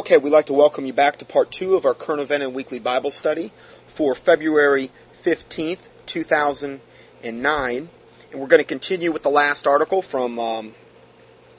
[0.00, 2.54] Okay, we'd like to welcome you back to part two of our current event and
[2.54, 3.52] weekly Bible study
[3.86, 4.90] for February
[5.22, 7.88] 15th, 2009.
[8.32, 10.74] And we're going to continue with the last article from um,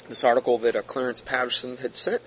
[0.09, 2.23] this article that uh, Clarence Patterson had sent,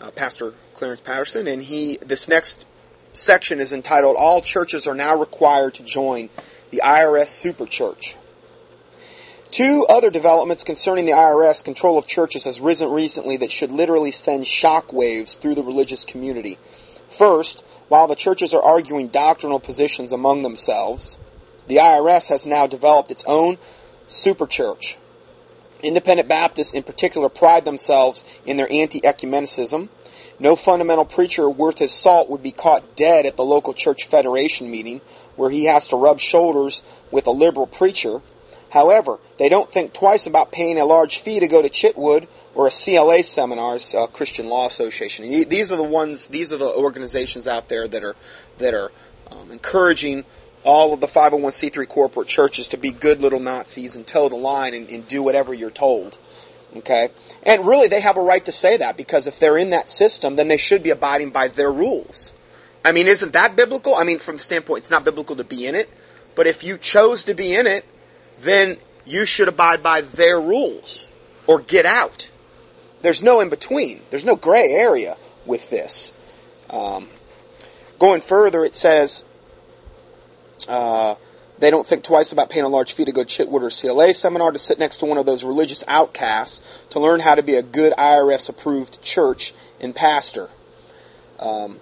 [0.00, 1.48] uh, Pastor Clarence Patterson.
[1.48, 2.64] And he, this next
[3.12, 6.30] section is entitled All Churches Are Now Required to Join
[6.70, 8.14] the IRS Super Church.
[9.50, 14.10] Two other developments concerning the IRS control of churches has risen recently that should literally
[14.10, 16.58] send shockwaves through the religious community.
[17.08, 21.16] First, while the churches are arguing doctrinal positions among themselves,
[21.66, 23.56] the IRS has now developed its own
[24.06, 24.98] super church.
[25.82, 29.88] Independent Baptists in particular pride themselves in their anti-ecumenicism.
[30.38, 34.70] No fundamental preacher worth his salt would be caught dead at the local church federation
[34.70, 35.00] meeting
[35.36, 38.20] where he has to rub shoulders with a liberal preacher
[38.70, 42.66] However, they don't think twice about paying a large fee to go to Chitwood or
[42.66, 45.30] a CLA seminars, uh, Christian Law Association.
[45.48, 48.16] These are the ones, these are the organizations out there that are
[48.58, 48.92] that are
[49.30, 50.24] um, encouraging
[50.64, 54.74] all of the 501c3 corporate churches to be good little Nazis and toe the line
[54.74, 56.18] and, and do whatever you're told.
[56.76, 57.08] Okay?
[57.44, 60.36] And really, they have a right to say that because if they're in that system,
[60.36, 62.34] then they should be abiding by their rules.
[62.84, 63.94] I mean, isn't that biblical?
[63.94, 65.88] I mean, from the standpoint, it's not biblical to be in it,
[66.34, 67.84] but if you chose to be in it,
[68.40, 71.10] then you should abide by their rules
[71.46, 72.30] or get out.
[73.02, 74.02] There's no in between.
[74.10, 75.16] There's no gray area
[75.46, 76.12] with this.
[76.68, 77.08] Um,
[77.98, 79.24] going further, it says
[80.68, 81.14] uh,
[81.58, 84.14] they don't think twice about paying a large fee to go to Chitwood or CLA
[84.14, 87.54] seminar to sit next to one of those religious outcasts to learn how to be
[87.54, 90.50] a good IRS approved church and pastor.
[91.38, 91.80] Um,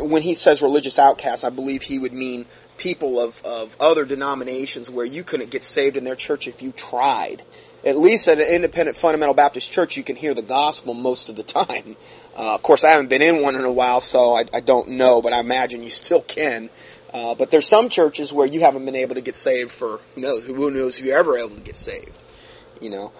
[0.00, 2.46] when he says religious outcasts, I believe he would mean
[2.80, 6.72] people of, of other denominations where you couldn't get saved in their church if you
[6.72, 7.42] tried.
[7.84, 11.36] At least at an independent fundamental Baptist church, you can hear the gospel most of
[11.36, 11.96] the time.
[12.36, 14.90] Uh, of course, I haven't been in one in a while, so I, I don't
[14.90, 16.70] know, but I imagine you still can.
[17.12, 20.20] Uh, but there's some churches where you haven't been able to get saved for who
[20.20, 22.16] knows who knows if you're ever able to get saved.
[22.80, 23.12] You know,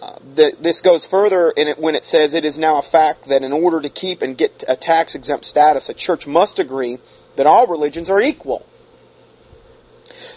[0.00, 3.42] uh, this goes further in it when it says it is now a fact that
[3.42, 6.98] in order to keep and get a tax exempt status, a church must agree
[7.36, 8.66] that all religions are equal.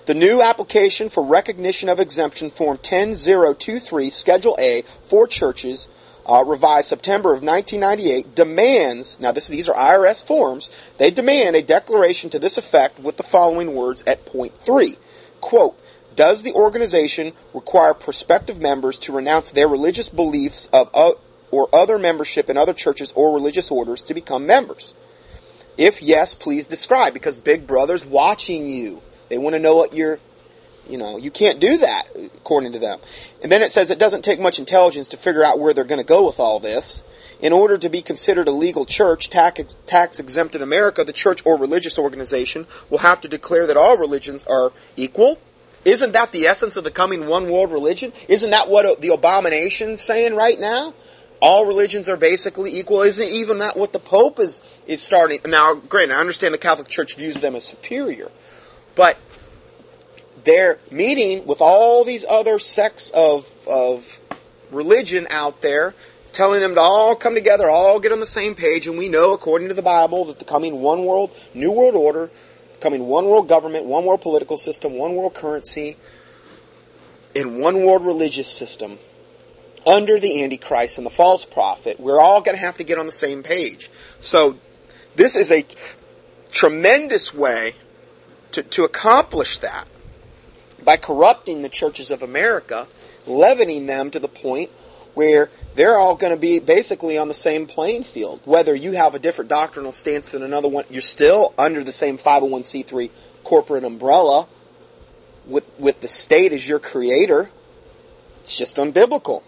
[0.05, 5.87] The new application for recognition of exemption form 10023 Schedule A for churches
[6.25, 11.61] uh, revised September of 1998 demands now this these are IRS forms they demand a
[11.61, 14.95] declaration to this effect with the following words at point 3
[15.41, 15.75] quote
[16.15, 21.13] does the organization require prospective members to renounce their religious beliefs of uh,
[21.49, 24.93] or other membership in other churches or religious orders to become members?
[25.77, 30.19] If yes please describe because big brother's watching you they want to know what you're,
[30.87, 32.07] you know, you can't do that,
[32.37, 32.99] according to them.
[33.41, 36.01] And then it says it doesn't take much intelligence to figure out where they're going
[36.01, 37.03] to go with all this.
[37.41, 41.45] In order to be considered a legal church, tax, tax exempt in America, the church
[41.45, 45.39] or religious organization will have to declare that all religions are equal.
[45.85, 48.11] Isn't that the essence of the coming one world religion?
[48.27, 50.93] Isn't that what the abomination's saying right now?
[51.41, 53.01] all religions are basically equal.
[53.01, 55.39] Isn't even that what the Pope is is starting?
[55.45, 58.29] Now, granted, I understand the Catholic Church views them as superior,
[58.95, 59.17] but
[60.43, 64.19] they're meeting with all these other sects of, of
[64.71, 65.93] religion out there,
[66.31, 69.33] telling them to all come together, all get on the same page, and we know,
[69.33, 72.29] according to the Bible, that the coming one world, new world order,
[72.79, 75.97] coming one world government, one world political system, one world currency,
[77.35, 78.97] and one world religious system
[79.85, 83.05] under the Antichrist and the false prophet, we're all going to have to get on
[83.05, 83.89] the same page.
[84.19, 84.57] So,
[85.15, 85.65] this is a
[86.51, 87.73] tremendous way
[88.51, 89.87] to, to accomplish that
[90.83, 92.87] by corrupting the churches of America,
[93.25, 94.69] leavening them to the point
[95.13, 98.41] where they're all going to be basically on the same playing field.
[98.45, 102.17] Whether you have a different doctrinal stance than another one, you're still under the same
[102.17, 103.11] 501c3
[103.43, 104.47] corporate umbrella
[105.45, 107.49] with, with the state as your creator.
[108.41, 109.43] It's just unbiblical.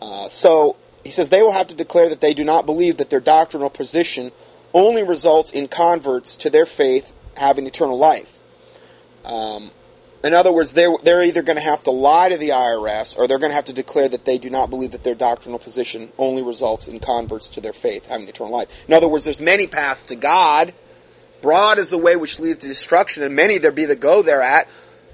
[0.00, 3.10] Uh, so he says they will have to declare that they do not believe that
[3.10, 4.30] their doctrinal position
[4.74, 8.38] only results in converts to their faith having eternal life.
[9.24, 9.70] Um,
[10.24, 13.28] in other words, they're, they're either going to have to lie to the IRS or
[13.28, 16.10] they're going to have to declare that they do not believe that their doctrinal position
[16.18, 18.68] only results in converts to their faith having eternal life.
[18.88, 20.74] In other words, there's many paths to God.
[21.42, 24.68] Broad is the way which leads to destruction, and many there be that go thereat.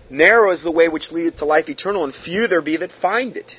[0.08, 3.36] Narrow is the way which leadeth to life eternal, and few there be that find
[3.36, 3.58] it.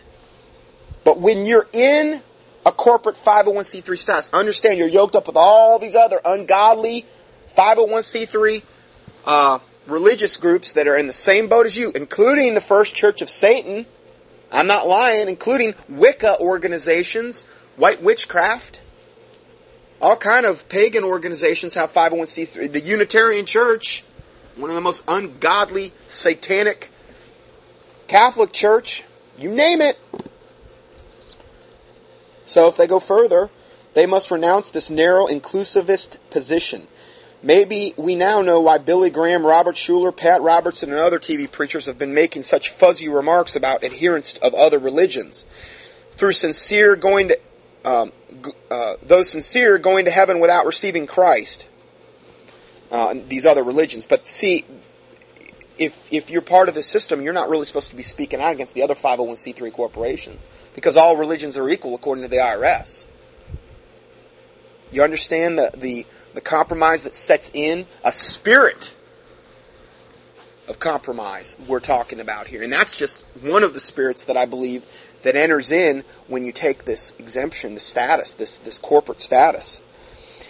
[1.03, 2.21] But when you're in
[2.65, 7.05] a corporate 501c3 status, understand you're yoked up with all these other ungodly
[7.55, 8.63] 501c3
[9.25, 13.21] uh, religious groups that are in the same boat as you, including the First Church
[13.21, 13.85] of Satan.
[14.51, 17.43] I'm not lying, including Wicca organizations,
[17.75, 18.81] white witchcraft.
[20.01, 22.71] All kind of pagan organizations have 501c3.
[22.71, 24.03] The Unitarian Church,
[24.55, 26.91] one of the most ungodly, satanic
[28.07, 29.03] Catholic Church,
[29.37, 29.97] you name it.
[32.45, 33.49] So if they go further,
[33.93, 36.87] they must renounce this narrow inclusivist position.
[37.43, 41.87] Maybe we now know why Billy Graham, Robert Schuller, Pat Robertson, and other TV preachers
[41.87, 45.45] have been making such fuzzy remarks about adherence of other religions.
[46.11, 47.39] Through sincere going to,
[47.83, 48.13] um,
[48.71, 51.67] uh, those sincere going to heaven without receiving Christ.
[52.93, 54.05] Uh, these other religions.
[54.05, 54.65] But see,
[55.79, 58.53] if if you're part of the system, you're not really supposed to be speaking out
[58.53, 60.37] against the other 501c3 corporation
[60.75, 63.07] because all religions are equal according to the IRS.
[64.91, 68.95] You understand the the, the compromise that sets in a spirit
[70.67, 74.45] of compromise we're talking about here, and that's just one of the spirits that I
[74.45, 74.85] believe
[75.23, 79.81] that enters in when you take this exemption, the status, this this corporate status,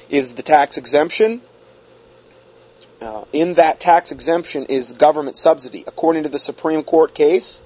[0.09, 1.41] is the tax exemption
[3.03, 5.83] uh, in that tax exemption is government subsidy.
[5.85, 7.61] According to the Supreme Court case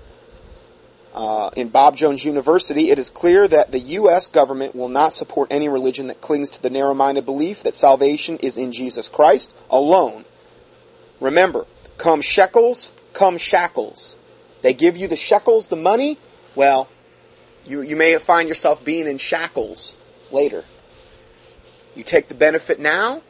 [1.17, 4.27] uh, in Bob Jones University, it is clear that the U.S.
[4.27, 8.37] government will not support any religion that clings to the narrow minded belief that salvation
[8.37, 10.25] is in Jesus Christ alone.
[11.19, 11.65] Remember,
[11.97, 14.15] come shekels, come shackles.
[14.61, 16.19] They give you the shekels, the money,
[16.53, 16.87] well,
[17.65, 19.97] you, you may find yourself being in shackles
[20.31, 20.65] later.
[21.95, 23.23] You take the benefit now,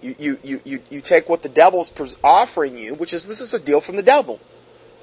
[0.00, 1.90] you, you, you, you, you take what the devil's
[2.22, 4.38] offering you, which is this is a deal from the devil.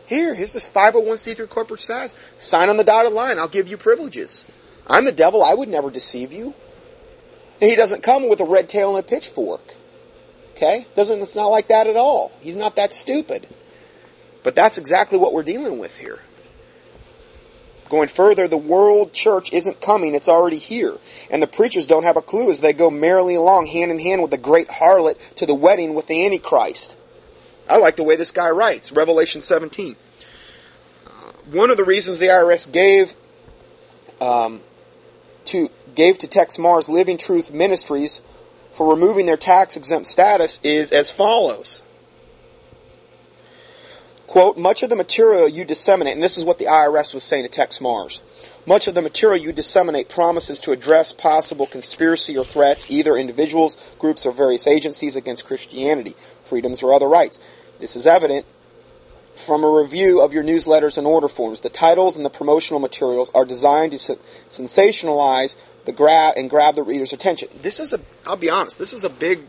[0.08, 2.16] Here, here's this 501c3 corporate status.
[2.38, 3.40] Sign on the dotted line.
[3.40, 4.46] I'll give you privileges.
[4.88, 5.44] I'm the devil.
[5.44, 6.54] I would never deceive you.
[7.60, 9.76] And he doesn't come with a red tail and a pitchfork.
[10.52, 10.86] Okay?
[10.96, 12.32] Doesn't, it's not like that at all.
[12.40, 13.48] He's not that stupid.
[14.44, 16.20] But that's exactly what we're dealing with here.
[17.90, 20.98] Going further, the world church isn't coming, it's already here.
[21.30, 24.22] And the preachers don't have a clue as they go merrily along hand in hand
[24.22, 26.98] with the great harlot to the wedding with the Antichrist.
[27.70, 29.96] I like the way this guy writes, Revelation 17.
[31.06, 31.10] Uh,
[31.52, 33.16] one of the reasons the IRS gave
[34.22, 34.62] um,
[35.46, 38.22] to gave to Texe Marrs Living Truth Ministries
[38.72, 41.82] for removing their tax exempt status is as follows.
[44.36, 47.44] Quote, much of the material you disseminate, and this is what the IRS was saying
[47.44, 48.20] to Texe Marrs,
[48.66, 53.96] much of the material you disseminate promises to address possible conspiracy or threats, either individuals,
[53.98, 57.40] groups, or various agencies against Christianity, freedoms, or other rights.
[57.80, 58.46] This is evident
[59.38, 61.62] from a review of your newsletters and order forms.
[61.62, 64.18] The titles and the promotional materials are designed to
[64.50, 65.56] sensationalize
[65.86, 67.48] the grab and grab the reader's attention.
[67.62, 69.40] This is a, I'll be honest, this is a big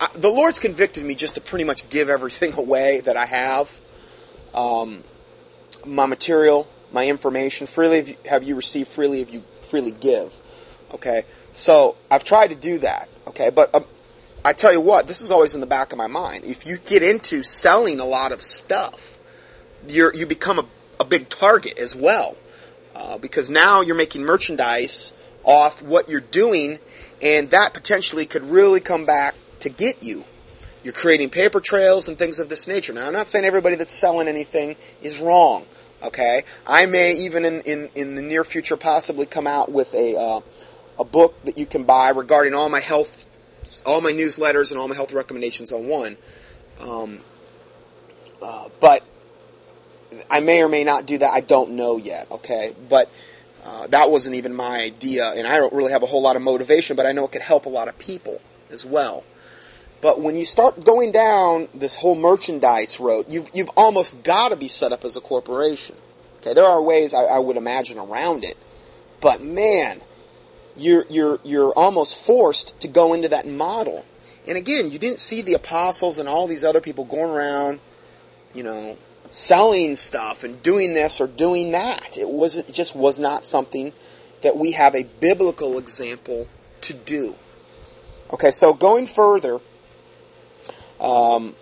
[0.00, 3.80] I, the Lord's convicted me just to pretty much give everything away that I have.
[4.54, 5.04] Um,
[5.84, 10.34] my material, my information, freely have you received, freely have you freely give.
[10.92, 13.08] Okay, so I've tried to do that.
[13.28, 13.84] Okay, but um,
[14.44, 16.44] I tell you what, this is always in the back of my mind.
[16.44, 19.18] If you get into selling a lot of stuff,
[19.86, 20.66] you you become a,
[20.98, 22.36] a big target as well,
[22.94, 25.12] uh, because now you're making merchandise
[25.44, 26.80] off what you're doing,
[27.22, 30.24] and that potentially could really come back to get you.
[30.82, 32.92] You're creating paper trails and things of this nature.
[32.92, 35.66] Now, I'm not saying everybody that's selling anything is wrong.
[36.02, 40.18] Okay, I may even in, in, in the near future possibly come out with a
[40.18, 40.40] uh,
[40.98, 43.26] a book that you can buy regarding all my health,
[43.84, 46.16] all my newsletters and all my health recommendations on one.
[46.80, 47.20] Um,
[48.40, 49.04] uh, but
[50.30, 51.32] I may or may not do that.
[51.32, 52.30] I don't know yet.
[52.30, 53.10] Okay, but
[53.62, 56.42] uh, that wasn't even my idea, and I don't really have a whole lot of
[56.42, 56.96] motivation.
[56.96, 59.22] But I know it could help a lot of people as well.
[60.00, 64.56] But when you start going down this whole merchandise road, you've, you've almost got to
[64.56, 65.96] be set up as a corporation.
[66.40, 68.56] Okay, there are ways I, I would imagine around it,
[69.20, 70.00] but man,
[70.74, 74.06] you're you're you're almost forced to go into that model.
[74.46, 77.80] And again, you didn't see the apostles and all these other people going around,
[78.54, 78.96] you know,
[79.30, 82.16] selling stuff and doing this or doing that.
[82.16, 83.92] It wasn't it just was not something
[84.40, 86.48] that we have a biblical example
[86.82, 87.34] to do.
[88.32, 89.60] Okay, so going further,
[91.00, 91.54] um,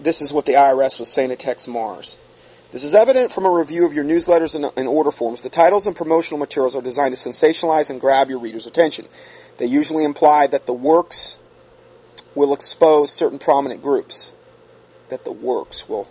[0.00, 2.16] this is what the IRS was saying to Texe Marrs.
[2.72, 5.42] This is evident from a review of your newsletters and, and, order forms.
[5.42, 9.06] The titles and promotional materials are designed to sensationalize and grab your reader's attention.
[9.58, 11.38] They usually imply that the works
[12.34, 14.32] will expose certain prominent groups.
[15.08, 16.08] That the works will.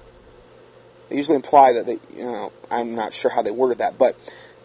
[1.08, 4.18] They usually imply that they, you know, I'm not sure how they worded that, but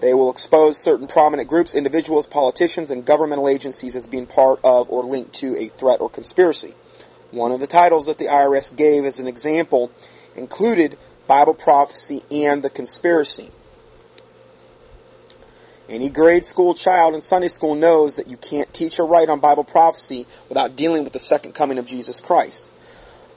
[0.04, 4.90] they will expose certain prominent groups, individuals, politicians, and governmental agencies as being part of
[4.90, 6.74] or linked to a threat or conspiracy.
[7.30, 9.90] One of the titles that the IRS gave as an example
[10.36, 13.50] included Bible prophecy and the conspiracy.
[15.88, 19.40] Any grade school child in Sunday school knows that you can't teach or write on
[19.40, 22.70] Bible prophecy without dealing with the second coming of Jesus Christ.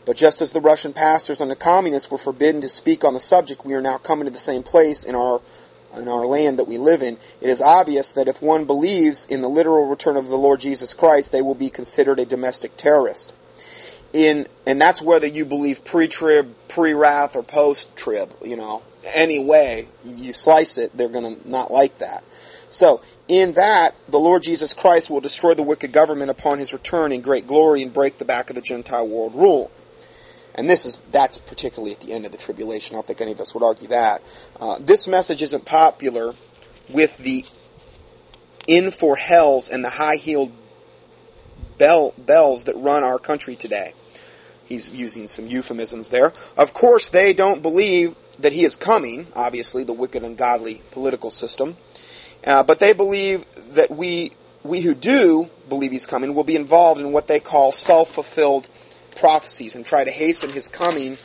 [0.06, 3.22] But just as the Russian pastors and the communists were forbidden to speak on the
[3.22, 5.42] subject, we are now coming to the same place in our
[6.00, 7.18] in our land that we live in.
[7.42, 10.94] It is obvious that if one believes in the literal return of the Lord Jesus
[10.94, 13.34] Christ, they will be considered a domestic terrorist.
[14.14, 18.32] In and that's whether you believe pre-trib, pre-wrath, or post-trib.
[18.44, 22.24] You know, any way you slice it, they're going to not like that.
[22.70, 27.12] So, in that, the Lord Jesus Christ will destroy the wicked government upon his return
[27.12, 29.72] in great glory and break the back of the Gentile world rule.
[30.58, 32.96] And this is that's particularly at the end of the tribulation.
[32.96, 34.24] I don't think any of us would argue that.
[34.60, 36.34] Uh, this message isn't popular
[36.90, 37.46] with the
[38.66, 40.52] in for hells and the high heeled
[41.78, 43.94] bell, bells that run our country today.
[44.66, 46.34] He's using some euphemisms there.
[46.58, 51.30] Of course, they don't believe that he is coming, obviously, the wicked and godly political
[51.30, 51.78] system.
[52.46, 54.32] Uh, but they believe that we,
[54.64, 58.68] we who do believe he's coming will be involved in what they call self-fulfilled
[59.18, 61.18] prophecies and try to hasten his coming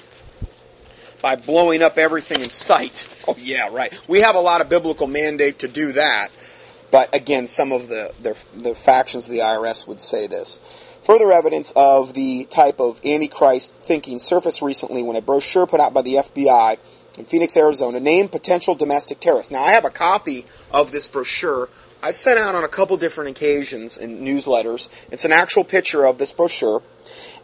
[1.21, 3.09] by blowing up everything in sight.
[3.29, 3.97] Oh yeah, right.
[4.09, 6.31] We have a lot of biblical mandate to do that.
[6.91, 10.59] But again, some of the, the, the factions of the IRS would say this.
[11.05, 15.95] Further evidence of the type of antichrist thinking surfaced recently when a brochure put out
[15.95, 16.79] by the FBI
[17.17, 19.53] in Phoenix, Arizona, named potential domestic terrorists.
[19.53, 21.69] Now, I have a copy of this brochure.
[22.03, 24.89] I've sent out on a couple different occasions in newsletters.
[25.11, 26.83] It's an actual picture of this brochure,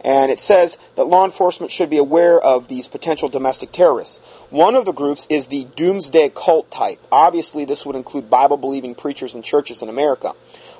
[0.01, 4.19] and it says that law enforcement should be aware of these potential domestic terrorists.
[4.49, 6.99] One of the groups is the doomsday cult type.
[7.11, 10.33] Obviously, this would include Bible believing preachers and churches in America.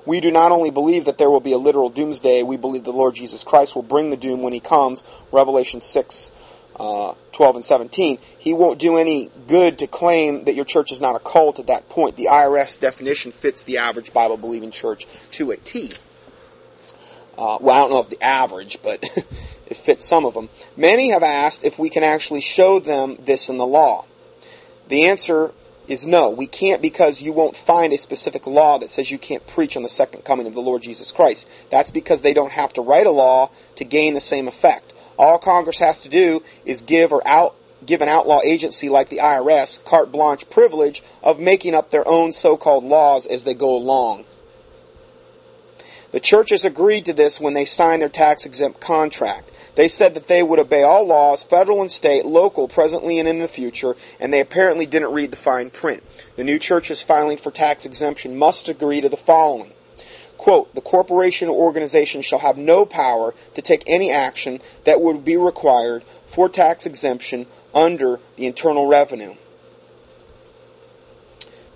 [0.05, 2.93] We do not only believe that there will be a literal doomsday, we believe the
[2.93, 5.03] Lord Jesus Christ will bring the doom when he comes.
[5.31, 6.31] Revelation 6
[6.79, 11.01] uh, 12 and 17, he won't do any good to claim that your church is
[11.01, 12.15] not a cult at that point.
[12.15, 15.91] The IRS definition fits the average Bible believing church to a T.
[17.39, 19.01] Uh, well, I don't know if the average, but
[19.65, 20.50] it fits some of them.
[20.75, 24.03] Many have asked if we can actually show them this in the law.
[24.89, 25.53] The answer
[25.88, 26.31] is no.
[26.31, 29.84] We can't because you won't find a specific law that says you can't preach on
[29.84, 31.48] the second coming of the Lord Jesus Christ.
[31.72, 34.93] That's because they don't have to write a law to gain the same effect.
[35.17, 37.55] All Congress has to do is give or out
[37.86, 42.34] give an outlaw agency like the IRS carte blanche privilege of making up their own
[42.34, 44.25] so-called laws as they go along.
[46.11, 49.51] The churches agreed to this when they signed their tax exempt contract.
[49.75, 53.39] They said that they would obey all laws, federal and state, local, presently and in
[53.39, 56.03] the future, and they apparently didn't read the fine print.
[56.35, 59.71] The new churches filing for tax exemption must agree to the following
[60.39, 65.23] quote, the corporation or organization shall have no power to take any action that would
[65.23, 69.35] be required for tax exemption under the Internal Revenue.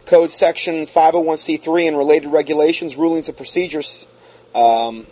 [0.05, 4.07] Code Section 501c3 and related regulations, rulings, and procedures.
[4.55, 5.07] Um,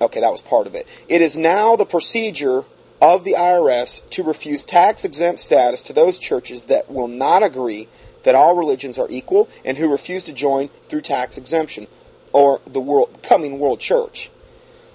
[0.00, 0.86] okay, that was part of it.
[1.08, 2.64] It is now the procedure
[3.00, 7.88] of the IRS to refuse tax exempt status to those churches that will not agree
[8.24, 11.86] that all religions are equal and who refuse to join through tax exemption
[12.32, 14.30] or the world, coming world church.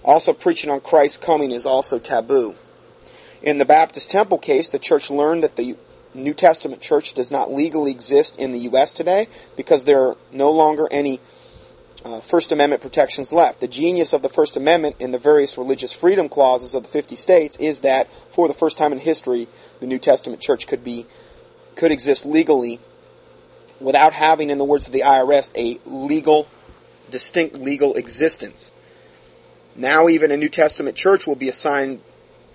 [0.03, 2.55] Also, preaching on Christ's coming is also taboo.
[3.41, 5.77] In the Baptist Temple case, the church learned that the
[6.13, 8.93] New Testament church does not legally exist in the U.S.
[8.93, 11.19] today because there are no longer any
[12.03, 13.59] uh, First Amendment protections left.
[13.59, 17.15] The genius of the First Amendment in the various religious freedom clauses of the 50
[17.15, 19.47] states is that for the first time in history,
[19.79, 21.05] the New Testament church could be
[21.75, 22.79] could exist legally
[23.79, 26.47] without having, in the words of the IRS, a legal,
[27.09, 28.71] distinct legal existence.
[29.75, 32.01] Now, even a New Testament church will be assigned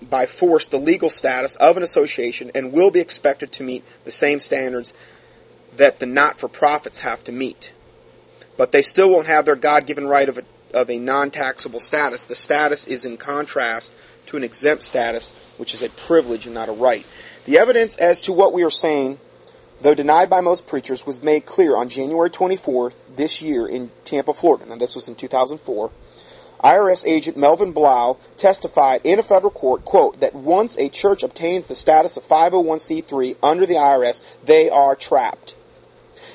[0.01, 4.13] by force the legal status of an association and will be expected to meet the
[4.13, 4.95] same standards
[5.77, 7.73] that the not for profits have to meet.
[8.59, 10.43] But they still won't have their God given right of a,
[10.75, 12.25] of a non taxable status.
[12.25, 13.95] The status is in contrast
[14.27, 17.07] to an exempt status, which is a privilege and not a right.
[17.47, 19.19] The evidence as to what we are saying
[19.81, 24.33] though denied by most preachers, was made clear on January 24th this year in Tampa,
[24.33, 24.67] Florida.
[24.67, 25.91] Now, this was in 2004.
[26.65, 31.67] IRS agent Melvin Blau testified in a federal court, quote, that once a church obtains
[31.67, 35.55] the status of 501c3 under the IRS, they are trapped.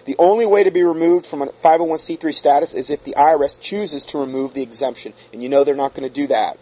[0.06, 4.04] The only way to be removed from a 501c3 status is if the IRS chooses
[4.06, 5.14] to remove the exemption.
[5.32, 6.58] And you know they're not going to do that.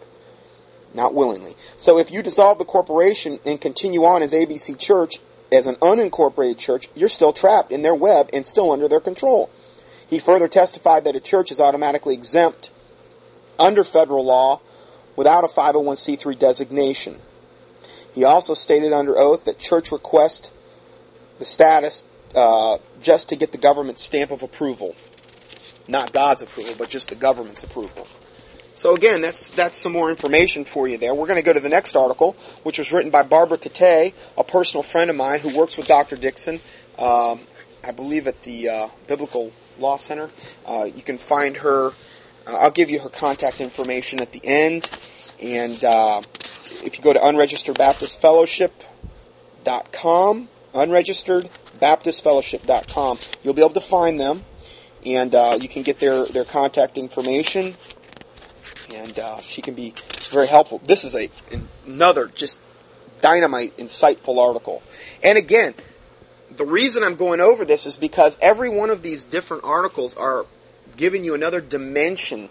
[0.94, 1.56] Not willingly.
[1.76, 5.18] So if you dissolve the corporation and continue on as ABC Church,
[5.50, 9.50] as an unincorporated church, you're still trapped in their web and still under their control.
[10.08, 12.70] He further testified that a church is automatically exempt
[13.58, 14.60] under federal law
[15.14, 17.20] without a 501c3 designation.
[18.14, 20.52] He also stated under oath that church request
[21.38, 24.94] the status uh, just to get the government's stamp of approval.
[25.88, 28.06] Not God's approval, but just the government's approval.
[28.74, 31.14] So again, that's that's some more information for you there.
[31.14, 34.44] We're going to go to the next article, which was written by Barbara Ketay, a
[34.44, 36.16] personal friend of mine who works with Dr.
[36.16, 36.58] Dixon,
[36.98, 37.40] um,
[37.84, 40.30] I believe at the uh, Biblical Law Center.
[40.64, 41.88] Uh, you can find her.
[42.46, 44.88] Uh, I'll give you her contact information at the end.
[45.40, 46.22] And uh,
[46.82, 51.50] if you go to Unregistered Baptist Fellowship.com, Unregistered
[51.82, 54.44] Baptist Fellowship.com, you'll be able to find them,
[55.04, 57.74] and uh, you can get their their contact information
[58.94, 59.94] and uh, she can be
[60.30, 60.80] very helpful.
[60.84, 61.28] This is a
[61.86, 62.60] another just
[63.20, 64.82] dynamite, insightful article.
[65.22, 65.74] And again,
[66.50, 70.46] the reason I'm going over this is because every one of these different articles are
[70.96, 72.48] giving you another dimension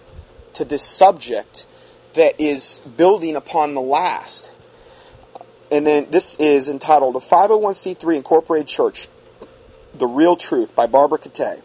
[0.53, 1.65] to this subject
[2.13, 4.51] that is building upon the last.
[5.71, 9.07] And then this is entitled A 501c3 Incorporated Church
[9.93, 11.61] The Real Truth by Barbara Ketay.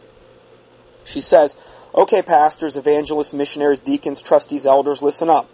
[1.04, 1.56] She says,
[1.94, 5.48] Okay, pastors, evangelists, missionaries, deacons, trustees, elders, listen up.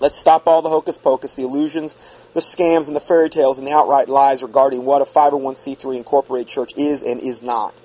[0.00, 1.94] Let's stop all the hocus pocus, the illusions,
[2.34, 6.48] the scams, and the fairy tales, and the outright lies regarding what a 501c3 incorporated
[6.48, 7.80] church is and is not.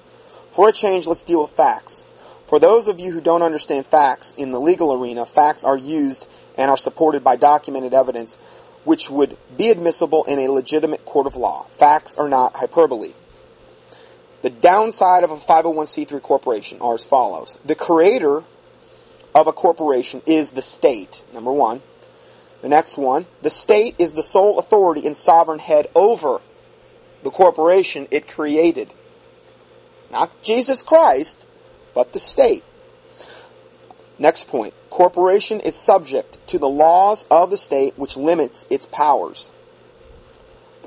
[0.50, 2.06] For a change, let's deal with facts.
[2.48, 6.28] For those of you who don't understand facts in the legal arena, facts are used
[6.58, 8.36] and are supported by documented evidence
[8.84, 11.64] which would be admissible in a legitimate court of law.
[11.70, 13.12] Facts are not hyperbole.
[14.48, 17.58] The downside of a 501c3 corporation are as follows.
[17.66, 18.46] The creator
[19.36, 21.82] of a corporation is the state, number one.
[22.62, 26.40] The next one, the state is the sole authority and sovereign head over
[27.24, 28.94] the corporation it created.
[30.14, 31.46] Not Jesus Christ,
[31.94, 32.64] but the state.
[34.18, 39.52] Next point, corporation is subject to the laws of the state which limits its powers.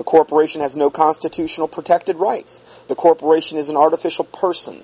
[0.01, 2.63] The corporation has no constitutional protected rights.
[2.87, 4.83] The corporation is an artificial person.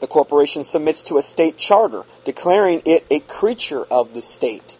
[0.00, 4.78] The corporation submits to a state charter, declaring it a creature of the state.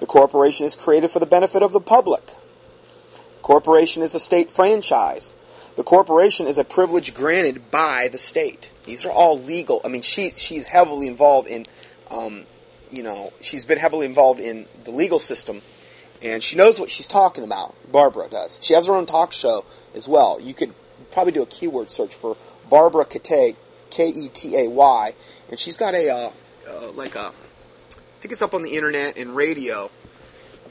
[0.00, 2.26] The corporation is created for the benefit of the public.
[2.26, 5.32] The corporation is a state franchise.
[5.76, 8.70] The corporation is a privilege granted by the state.
[8.84, 9.80] These are all legal.
[9.82, 11.64] I mean, she she's heavily involved in,
[12.10, 12.44] um,
[12.90, 15.62] you know, she's been heavily involved in the legal system
[16.22, 17.74] and she knows what she's talking about.
[17.90, 18.58] Barbara does.
[18.62, 20.38] She has her own talk show as well.
[20.40, 20.74] You could
[21.10, 22.36] probably do a keyword search for
[22.68, 23.56] Barbara Ketay,
[23.90, 25.14] K E T A Y,
[25.48, 26.30] and she's got a uh,
[26.68, 29.90] uh, like a I think it's up on the internet and radio,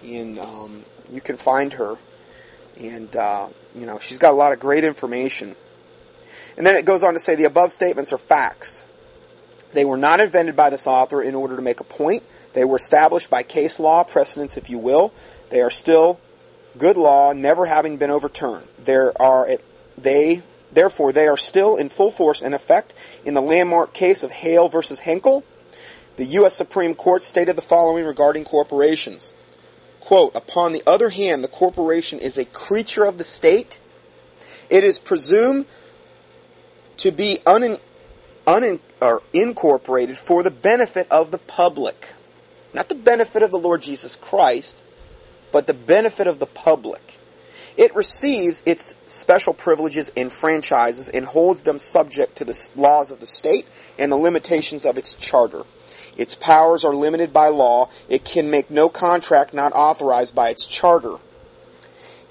[0.03, 1.97] and um, you can find her.
[2.79, 5.55] And uh, you know she's got a lot of great information.
[6.57, 8.85] And then it goes on to say the above statements are facts.
[9.73, 12.23] They were not invented by this author in order to make a point.
[12.53, 15.13] They were established by case law, precedents, if you will.
[15.49, 16.19] They are still
[16.77, 18.67] good law, never having been overturned.
[18.77, 19.47] There are
[19.97, 22.93] they therefore they are still in full force and effect.
[23.25, 25.43] In the landmark case of Hale versus Henkel,
[26.15, 26.55] the U.S.
[26.55, 29.33] Supreme Court stated the following regarding corporations.
[30.01, 33.79] Quote, upon the other hand, the corporation is a creature of the state.
[34.69, 35.65] It is presumed
[36.97, 37.77] to be un,
[38.45, 42.09] un, or incorporated for the benefit of the public.
[42.73, 44.83] Not the benefit of the Lord Jesus Christ,
[45.51, 47.17] but the benefit of the public.
[47.77, 53.19] It receives its special privileges and franchises and holds them subject to the laws of
[53.19, 55.63] the state and the limitations of its charter.
[56.17, 57.89] Its powers are limited by law.
[58.09, 61.15] It can make no contract not authorized by its charter.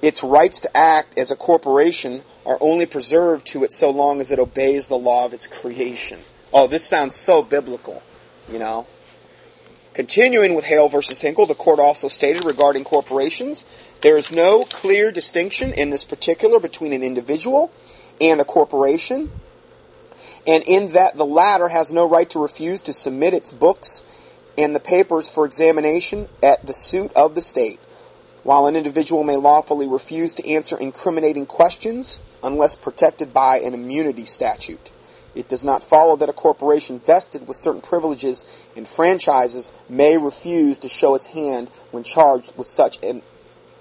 [0.02, 4.30] Its rights to act as a corporation are only preserved to it so long as
[4.30, 6.20] it obeys the law of its creation.
[6.52, 8.02] Oh, this sounds so biblical,
[8.50, 8.86] you know.
[9.98, 13.66] Continuing with Hale versus Henkel, the court also stated regarding corporations,
[14.00, 17.72] there is no clear distinction in this particular between an individual
[18.20, 19.28] and a corporation,
[20.46, 24.04] and in that the latter has no right to refuse to submit its books
[24.56, 27.80] and the papers for examination at the suit of the state,
[28.44, 34.24] while an individual may lawfully refuse to answer incriminating questions unless protected by an immunity
[34.24, 34.92] statute.
[35.34, 38.44] It does not follow that a corporation vested with certain privileges
[38.76, 43.22] and franchises may refuse to show its hand when charged with such an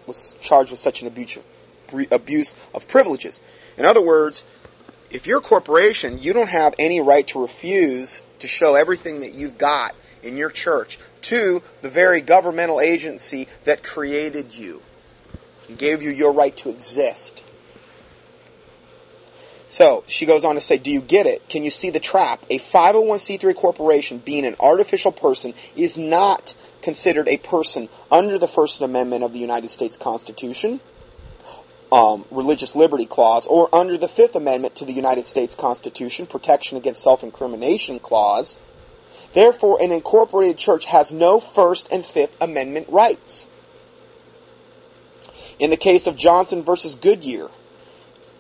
[0.06, 3.42] was charged with such an abuse of, privileges.
[3.78, 4.46] In other words,
[5.12, 9.34] if you're a corporation, you don't have any right to refuse to show everything that
[9.34, 14.82] you've got in your church to the very governmental agency that created you
[15.68, 17.44] and gave you your right to exist.
[19.70, 21.48] So she goes on to say, Do you get it?
[21.50, 22.46] Can you see the trap?
[22.50, 28.82] A 501c3 corporation, being an artificial person, is not considered a person under the First
[28.82, 30.80] Amendment of the United States Constitution.
[31.92, 36.78] um, religious liberty clause, or under the Fifth Amendment to the United States Constitution, protection
[36.78, 38.60] against self-incrimination clause.
[39.34, 43.48] Therefore, an incorporated church has no First and Fifth Amendment rights.
[45.60, 47.50] In the case of Johnson versus Goodyear,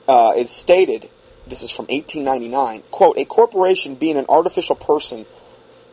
[0.08, 1.10] uh, it's stated,
[1.50, 5.26] this is from 1899, quote, a corporation being an artificial person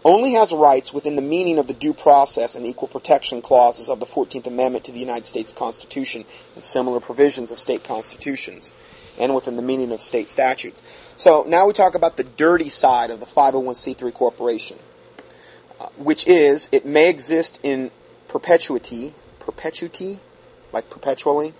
[0.04, 4.00] only has rights within the meaning of the due process and equal protection clauses of
[4.00, 8.72] the 14th Amendment to the United States Constitution and similar provisions of state constitutions
[9.18, 10.82] and within the meaning of state statutes.
[11.16, 14.78] So now we talk about the dirty side of the 501c3 corporation,
[15.80, 17.90] uh, which is it may exist in
[18.28, 20.18] perpetuity, perpetuity,
[20.72, 21.54] like perpetually.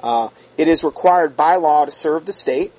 [0.00, 2.72] Uh, it is required by law to serve the state.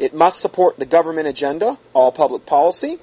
[0.00, 2.98] It must support the government agenda, all public policy.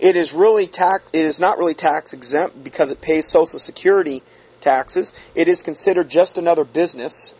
[0.00, 1.10] It is really tax.
[1.12, 4.22] It is not really tax exempt because it pays Social Security
[4.62, 5.12] taxes.
[5.34, 7.34] It is considered just another business.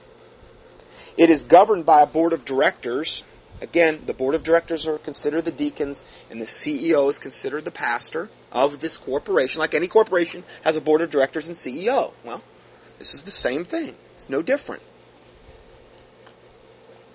[1.17, 3.25] It is governed by a board of directors.
[3.63, 7.71] Again, the board of directors are considered the deacons, and the CEO is considered the
[7.71, 9.61] pastor of this corporation.
[9.61, 12.13] Like any corporation has a board of directors and CEO.
[12.25, 12.43] Well,
[12.99, 13.95] this is the same thing.
[14.17, 14.83] It's no different.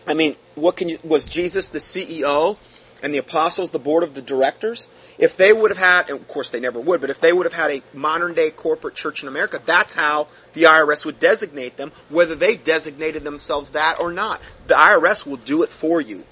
[0.07, 0.97] I mean, what can you?
[1.03, 2.57] Was Jesus the CEO
[3.03, 4.87] and the apostles the board of the directors,
[5.19, 7.45] if they would have had, and of course they never would, but if they would
[7.45, 11.77] have had a modern day corporate church in America, that's how the IRS would designate
[11.77, 14.41] them, whether they designated themselves that or not.
[14.67, 16.23] The IRS will do it for you.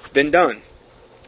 [0.00, 0.62] It's been done.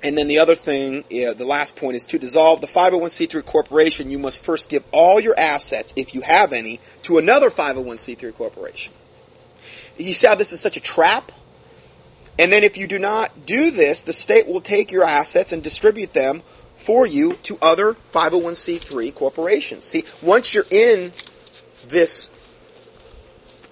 [0.02, 4.10] And then the other thing, yeah, the last point is to dissolve the 501c3 corporation,
[4.10, 8.92] you must first give all your assets, if you have any, to another 501c3 corporation.
[9.98, 11.32] You see how this is such a trap?
[12.38, 15.62] And then if you do not do this, the state will take your assets and
[15.62, 16.42] distribute them
[16.76, 19.84] for you to other 501c3 corporations.
[19.84, 21.12] See, once you're in
[21.86, 22.30] this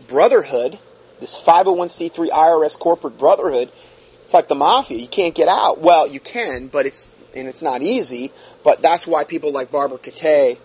[0.09, 0.79] brotherhood,
[1.19, 3.73] this 501c3 IRS corporate brotherhood,
[4.21, 4.99] it's like the mafia.
[4.99, 5.81] You can't get out.
[5.81, 8.33] Well, you can, but it's and it's not easy.
[8.63, 10.59] But that's why people like Barbara Ketay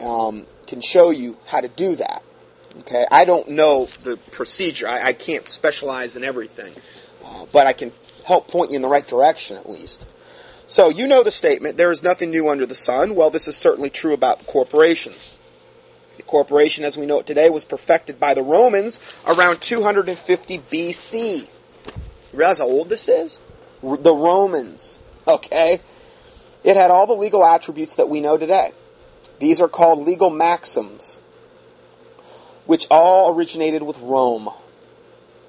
[0.00, 2.22] um, can show you how to do that.
[2.78, 4.86] Okay, I don't know the procedure.
[4.88, 6.72] I, I can't specialize in everything
[7.30, 7.92] uh, but I can
[8.24, 10.06] help point you in the right direction at least.
[10.66, 13.14] So you know the statement, there is nothing new under the sun.
[13.14, 15.34] Well, this is certainly true about corporations.
[16.16, 21.42] The corporation as we know it today was perfected by the Romans around 250 BC.
[21.42, 23.40] You realize how old this is?
[23.82, 25.00] The Romans.
[25.26, 25.80] Okay?
[26.62, 28.72] It had all the legal attributes that we know today.
[29.38, 31.18] These are called legal maxims,
[32.70, 34.48] which all originated with Rome.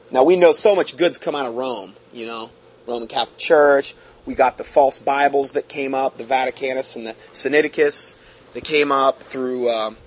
[0.10, 2.50] Now we know so much good's come out of Rome, you know,
[2.88, 3.94] Roman Catholic Church.
[4.26, 8.16] We got the false Bibles that came up, the Vaticanus and the Sinaiticus
[8.56, 9.98] that came up through, um,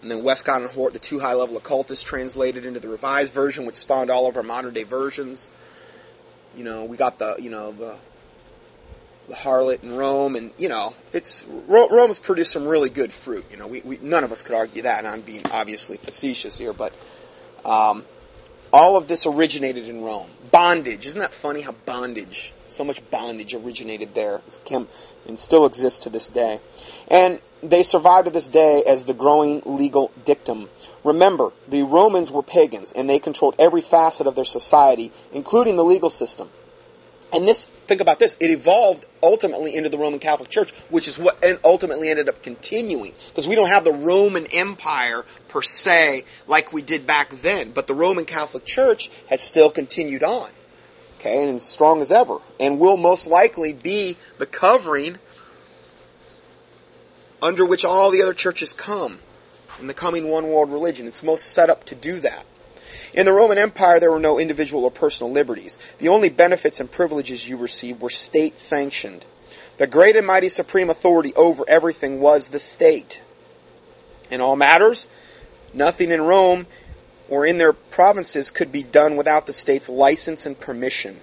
[0.00, 3.74] and then Westcott and Hort, the two high-level occultists translated into the Revised Version, which
[3.74, 5.50] spawned all of our modern-day versions.
[6.56, 7.98] You know, we got the, you know, the
[9.28, 13.44] the harlot in Rome, and you know, it's Rome's produced some really good fruit.
[13.50, 16.58] You know, we, we none of us could argue that, and I'm being obviously facetious
[16.58, 16.92] here, but
[17.64, 18.04] um,
[18.72, 20.28] all of this originated in Rome.
[20.50, 21.06] Bondage.
[21.06, 24.40] Isn't that funny how bondage, so much bondage originated there
[25.26, 26.60] and still exists to this day.
[27.08, 30.68] And they survive to this day as the growing legal dictum.
[31.04, 35.84] Remember, the Romans were pagans and they controlled every facet of their society, including the
[35.84, 36.50] legal system.
[37.32, 41.18] And this, think about this, it evolved ultimately into the Roman Catholic Church, which is
[41.18, 43.12] what ultimately ended up continuing.
[43.28, 47.86] Because we don't have the Roman Empire per se like we did back then, but
[47.86, 50.50] the Roman Catholic Church has still continued on.
[51.18, 52.38] Okay, and strong as ever.
[52.58, 55.18] And will most likely be the covering
[57.42, 59.18] under which all the other churches come
[59.78, 61.06] in the coming one world religion.
[61.06, 62.44] It's most set up to do that.
[63.18, 65.76] In the Roman Empire, there were no individual or personal liberties.
[65.98, 69.26] The only benefits and privileges you received were state sanctioned.
[69.76, 73.20] The great and mighty supreme authority over everything was the state.
[74.30, 75.08] In all matters,
[75.74, 76.68] nothing in Rome
[77.28, 81.20] or in their provinces could be done without the state's license and permission.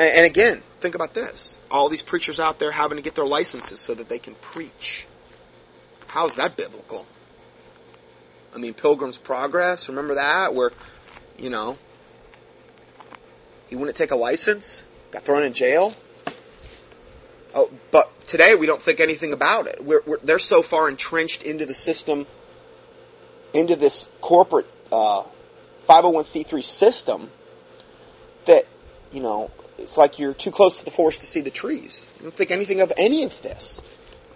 [0.00, 1.58] And, again, think about this.
[1.70, 5.06] All these preachers out there having to get their licenses so that they can preach.
[6.08, 7.06] How is that biblical?
[8.54, 10.54] I mean, Pilgrim's Progress, remember that?
[10.54, 10.72] Where,
[11.38, 11.78] you know,
[13.68, 15.94] he wouldn't take a license, got thrown in jail.
[17.54, 19.82] Oh, but today we don't think anything about it.
[19.84, 22.26] We're, we're, they're so far entrenched into the system,
[23.54, 25.24] into this corporate uh,
[25.88, 27.30] 501c3 system,
[28.44, 28.64] that,
[29.10, 32.06] you know, it's like you're too close to the forest to see the trees.
[32.18, 33.82] You don't think anything of any of this.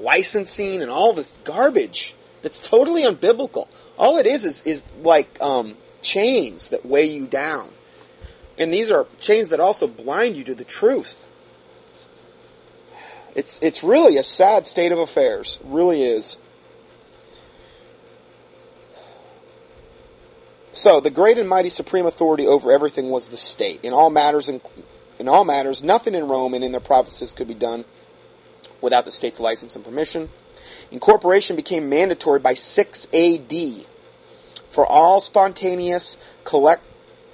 [0.00, 2.14] Licensing and all this garbage
[2.46, 3.66] It's totally unbiblical.
[3.98, 7.68] All it is is, is like um, chains that weigh you down.
[8.56, 11.26] And these are chains that also blind you to the truth.
[13.34, 15.58] It's, it's really a sad state of affairs.
[15.60, 16.38] It really is.
[20.70, 23.84] So, the great and mighty supreme authority over everything was the state.
[23.84, 24.60] In all matters, in,
[25.18, 27.84] in all matters, nothing in Rome and in their provinces could be done
[28.80, 30.30] without the state's license and permission.
[30.90, 33.52] Incorporation became mandatory by 6 AD
[34.68, 36.82] for all spontaneous collect,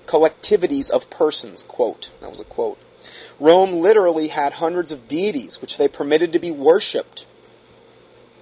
[0.06, 1.62] collectivities of persons.
[1.62, 2.10] Quote.
[2.20, 2.78] That was a quote.
[3.40, 7.26] Rome literally had hundreds of deities which they permitted to be worshipped.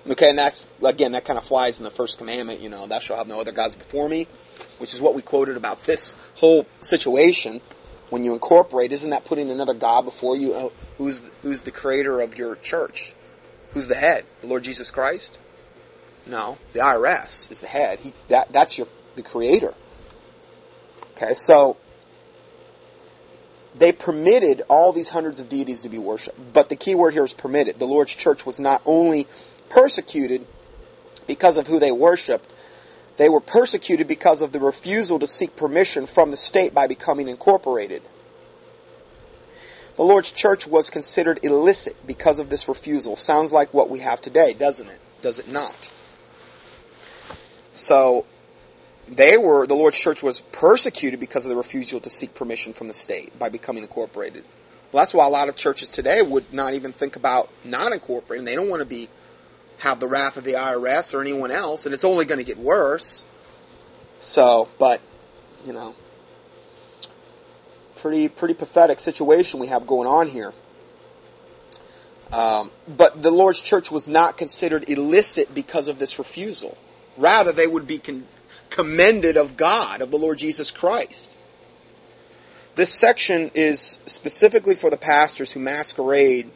[0.09, 2.99] Okay, and that's, again, that kind of flies in the first commandment, you know, thou
[2.99, 4.27] shalt have no other gods before me,
[4.79, 7.61] which is what we quoted about this whole situation.
[8.09, 10.55] When you incorporate, isn't that putting another God before you?
[10.55, 13.15] Oh, who's, who's the creator of your church?
[13.73, 14.25] Who's the head?
[14.41, 15.39] The Lord Jesus Christ?
[16.27, 18.01] No, the IRS is the head.
[18.01, 19.75] He, that, that's your, the creator.
[21.17, 21.77] Okay, so
[23.75, 26.53] they permitted all these hundreds of deities to be worshipped.
[26.53, 27.79] But the key word here is permitted.
[27.79, 29.27] The Lord's church was not only
[29.69, 30.47] persecuted
[31.27, 32.53] because of who they worshiped,
[33.17, 37.29] they were persecuted because of the refusal to seek permission from the state by becoming
[37.29, 38.03] incorporated.
[39.97, 43.17] The Lord's church was considered illicit because of this refusal.
[43.17, 45.01] Sounds like what we have today, doesn't it?
[45.21, 45.91] Does it not?
[47.73, 48.25] So,
[49.09, 52.89] they were, the Lord's church was persecuted because of the refusal to seek permission from
[52.89, 54.45] the state by becoming incorporated.
[54.93, 58.45] Well, that's why a lot of churches today would not even think about not incorporating.
[58.45, 59.09] They don't want to be,
[59.79, 62.59] have the wrath of the IRS or anyone else, and it's only going to get
[62.59, 63.25] worse.
[64.21, 65.01] So, but,
[65.65, 65.95] you know,
[68.01, 70.53] pretty pretty pathetic situation we have going on here.
[72.33, 76.79] Um, but the Lord's church was not considered illicit because of this refusal.
[77.17, 78.27] Rather, they would be con-
[78.71, 81.37] commended of God, of the Lord Jesus Christ.
[82.77, 86.51] This section is specifically for the pastors who masquerade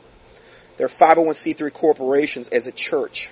[0.76, 3.30] their 501c3 corporations as a church,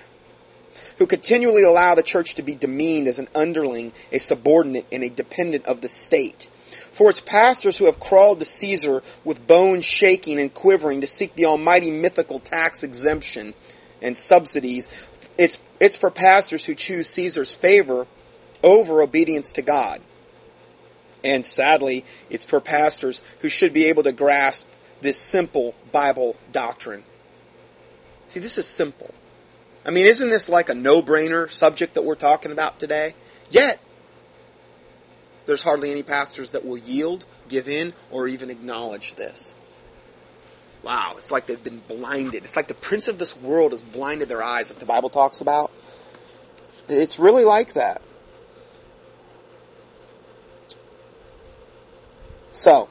[0.97, 5.09] who continually allow the church to be demeaned as an underling, a subordinate, and a
[5.09, 6.49] dependent of the state
[6.93, 11.35] for its pastors who have crawled to Caesar with bones shaking and quivering to seek
[11.35, 13.53] the almighty mythical tax exemption
[14.01, 15.09] and subsidies.
[15.37, 18.07] It's, it's for pastors who choose Caesar's favor
[18.63, 20.01] over obedience to God.
[21.23, 24.69] And sadly, it's for pastors who should be able to grasp
[25.01, 27.03] this simple Bible doctrine.
[28.27, 29.13] See, this is simple.
[29.85, 33.15] I mean, isn't this like a no brainer subject that we're talking about today?
[33.49, 33.79] Yet,
[35.45, 39.55] there's hardly any pastors that will yield, give in, or even acknowledge this.
[40.83, 42.43] Wow, it's like they've been blinded.
[42.43, 45.39] It's like the prince of this world has blinded their eyes, if the Bible talks
[45.39, 45.71] about.
[46.89, 48.01] It's really like that.
[52.51, 52.89] So,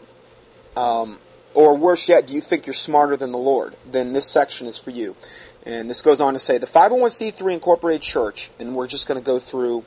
[0.77, 1.19] um,
[1.55, 3.77] or worse yet, do you think you're smarter than the Lord?
[3.91, 5.15] Then this section is for you.
[5.65, 9.25] And this goes on to say the 501c3 Incorporated Church, and we're just going to
[9.25, 9.85] go through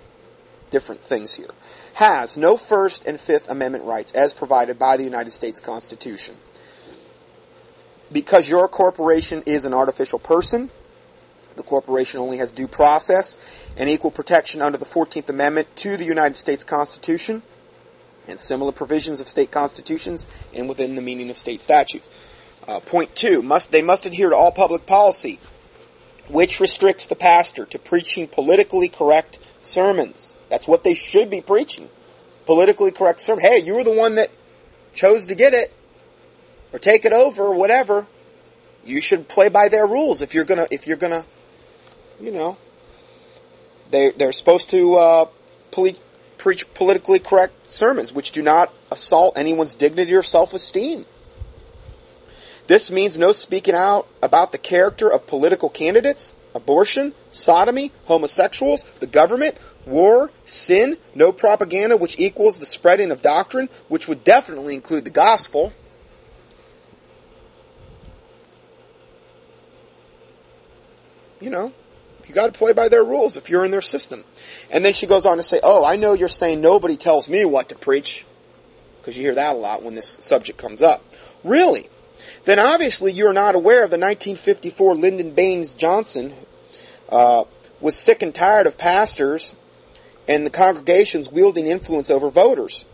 [0.75, 1.51] different things here,
[1.93, 6.35] has no First and Fifth Amendment rights as provided by the United States Constitution.
[8.11, 10.69] Because your corporation is an artificial person,
[11.55, 13.37] the corporation only has due process
[13.77, 17.41] and equal protection under the 14th Amendment to the United States Constitution
[18.27, 22.09] and similar provisions of state constitutions and within the meaning of state statutes.
[22.67, 25.39] Uh, point two, must, they must adhere to all public policy,
[26.27, 30.34] which restricts the pastor to preaching politically correct sermons.
[30.49, 31.89] That's what they should be preaching.
[32.45, 33.43] Politically correct sermon.
[33.43, 34.29] Hey, you were the one that
[34.93, 35.73] chose to get it
[36.71, 38.07] or take it over or whatever.
[38.83, 41.25] You should play by their rules if you're gonna if you're gonna,
[42.19, 42.57] you know.
[43.89, 45.25] They they're supposed to uh,
[45.71, 45.97] poli-
[46.37, 51.05] preach politically correct sermons, which do not assault anyone's dignity or self esteem.
[52.67, 59.07] This means no speaking out about the character of political candidates, abortion, sodomy, homosexuals, the
[59.07, 65.05] government, war, sin, no propaganda, which equals the spreading of doctrine, which would definitely include
[65.05, 65.73] the gospel.
[71.39, 71.73] You know,
[72.27, 74.23] you got to play by their rules if you're in their system.
[74.71, 77.45] And then she goes on to say, Oh, I know you're saying nobody tells me
[77.45, 78.25] what to preach.
[78.99, 81.03] Because you hear that a lot when this subject comes up.
[81.43, 81.89] Really?
[82.45, 86.33] Then obviously you're not aware of the 1954 Lyndon Baines Johnson
[87.09, 87.43] uh,
[87.79, 89.55] was sick and tired of pastors
[90.27, 92.85] and the congregations wielding influence over voters.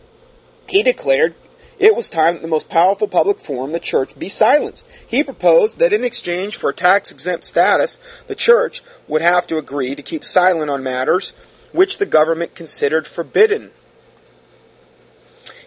[0.68, 1.36] He declared,
[1.80, 4.88] it was time that the most powerful public forum, the church, be silenced.
[5.08, 9.58] He proposed that in exchange for a tax exempt status, the church would have to
[9.58, 11.34] agree to keep silent on matters
[11.72, 13.72] which the government considered forbidden.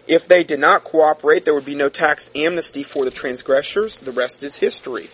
[0.07, 3.99] If they did not cooperate, there would be no tax amnesty for the transgressors.
[3.99, 5.09] The rest is history.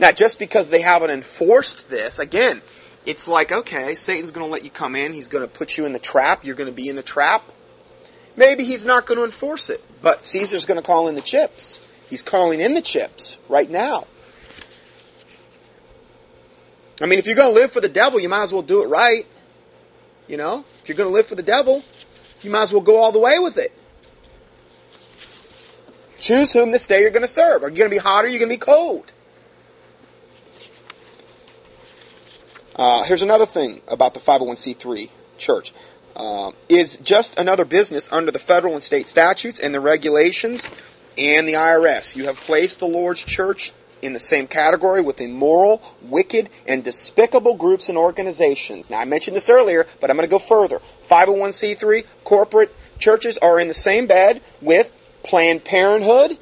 [0.00, 2.62] Now, just because they haven't enforced this, again,
[3.06, 5.12] it's like, okay, Satan's going to let you come in.
[5.12, 6.44] He's going to put you in the trap.
[6.44, 7.42] You're going to be in the trap.
[8.36, 11.80] Maybe he's not going to enforce it, but Caesar's going to call in the chips.
[12.08, 14.06] He's calling in the chips right now.
[17.00, 18.82] I mean, if you're going to live for the devil, you might as well do
[18.82, 19.26] it right.
[20.26, 21.82] You know, if you're going to live for the devil,
[22.40, 23.72] you might as well go all the way with it.
[26.18, 27.62] Choose whom this day you're going to serve.
[27.62, 29.12] Are you going to be hot or are you going to be cold?
[32.76, 35.72] Uh, here's another thing about the 501c3 church.
[36.16, 40.68] Uh, is just another business under the federal and state statutes and the regulations
[41.18, 42.14] and the IRS.
[42.14, 47.54] You have placed the Lord's church in the same category with immoral, wicked, and despicable
[47.54, 48.90] groups and organizations.
[48.90, 50.80] Now, I mentioned this earlier, but I'm going to go further.
[51.08, 54.92] 501c3 corporate churches are in the same bed with
[55.24, 56.38] Planned Parenthood,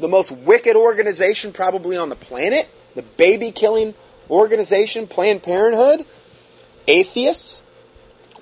[0.00, 3.94] the most wicked organization probably on the planet, the baby killing
[4.30, 6.06] organization, Planned Parenthood,
[6.86, 7.62] atheists,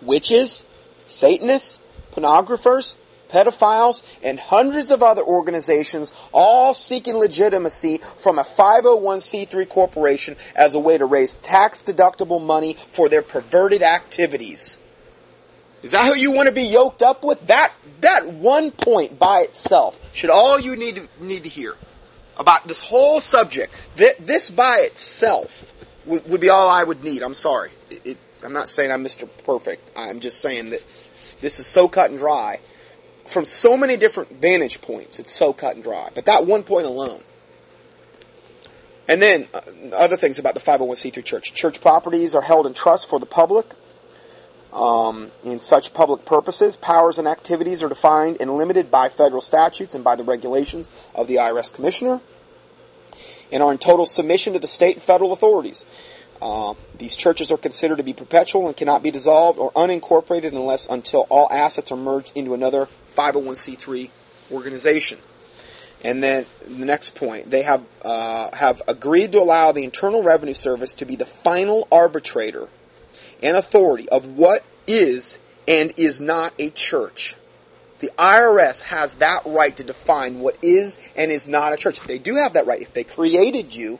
[0.02, 0.66] witches,
[1.06, 1.80] Satanists,
[2.12, 2.96] pornographers,
[3.28, 10.78] pedophiles, and hundreds of other organizations, all seeking legitimacy from a 501c3 corporation as a
[10.78, 14.78] way to raise tax deductible money for their perverted activities.
[15.82, 17.46] Is that who you want to be yoked up with?
[17.48, 21.74] That that one point by itself should all you need to, need to hear
[22.38, 23.74] about this whole subject.
[23.96, 25.73] That this by itself
[26.06, 27.22] would, would be all I would need.
[27.22, 27.70] I'm sorry.
[27.90, 29.28] It, it, I'm not saying I'm Mr.
[29.44, 29.90] Perfect.
[29.96, 30.84] I'm just saying that
[31.40, 32.60] this is so cut and dry
[33.26, 35.18] from so many different vantage points.
[35.18, 36.10] It's so cut and dry.
[36.14, 37.22] But that one point alone.
[39.08, 39.60] And then uh,
[39.94, 41.52] other things about the 501c3 church.
[41.52, 43.66] Church properties are held in trust for the public.
[44.72, 49.94] Um, in such public purposes, powers and activities are defined and limited by federal statutes
[49.94, 52.20] and by the regulations of the IRS commissioner,
[53.54, 55.86] and are in total submission to the state and federal authorities.
[56.42, 60.86] Uh, these churches are considered to be perpetual and cannot be dissolved or unincorporated unless
[60.86, 64.10] until all assets are merged into another 501c3
[64.50, 65.18] organization.
[66.02, 70.52] And then the next point, they have uh, have agreed to allow the Internal Revenue
[70.52, 72.68] Service to be the final arbitrator
[73.42, 77.36] and authority of what is and is not a church.
[78.00, 82.00] The IRS has that right to define what is and is not a church.
[82.00, 82.80] They do have that right.
[82.80, 83.98] If they created you,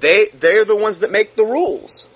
[0.00, 2.08] they, they're the ones that make the rules.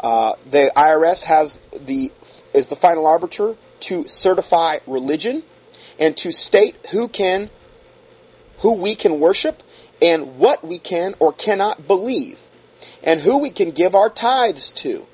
[0.00, 2.10] Uh, the IRS has the,
[2.52, 5.42] is the final arbiter to certify religion
[5.98, 7.50] and to state who can,
[8.58, 9.62] who we can worship
[10.00, 12.38] and what we can or cannot believe
[13.04, 15.06] and who we can give our tithes to.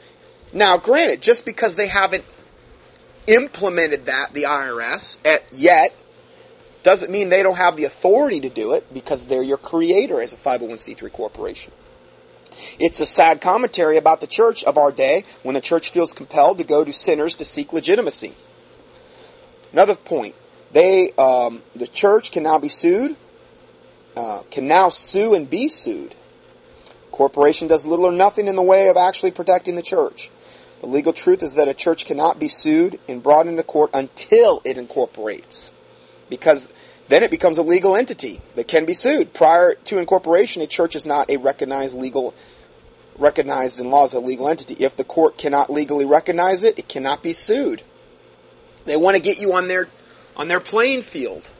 [0.52, 2.24] Now, granted, just because they haven't
[3.28, 5.94] implemented that, the IRS, at, yet,
[6.82, 10.32] doesn't mean they don't have the authority to do it because they're your creator as
[10.32, 11.72] a 501c3 corporation.
[12.78, 16.58] It's a sad commentary about the church of our day when the church feels compelled
[16.58, 18.34] to go to sinners to seek legitimacy.
[19.72, 20.34] Another point,
[20.72, 23.16] they, um, the church can now be sued,
[24.16, 26.14] uh, can now sue and be sued.
[27.12, 30.30] Corporation does little or nothing in the way of actually protecting the church.
[30.80, 34.62] The legal truth is that a church cannot be sued and brought into court until
[34.64, 35.72] it incorporates
[36.30, 36.68] because
[37.08, 39.32] then it becomes a legal entity that can be sued.
[39.32, 42.34] Prior to incorporation, a church is not a recognized legal
[43.16, 44.84] recognized in law as a legal entity.
[44.84, 47.82] If the court cannot legally recognize it, it cannot be sued.
[48.84, 49.88] They want to get you on their
[50.36, 51.50] on their playing field.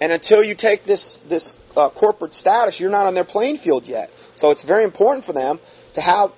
[0.00, 3.88] And until you take this this uh, corporate status, you're not on their playing field
[3.88, 4.12] yet.
[4.34, 5.58] So it's very important for them
[5.94, 6.30] to have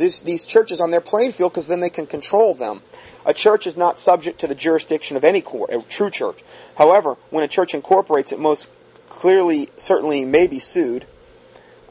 [0.00, 2.82] this, these churches on their playing field because then they can control them.
[3.24, 6.42] A church is not subject to the jurisdiction of any court, a true church.
[6.76, 8.72] However, when a church incorporates, it most
[9.08, 11.06] clearly, certainly may be sued.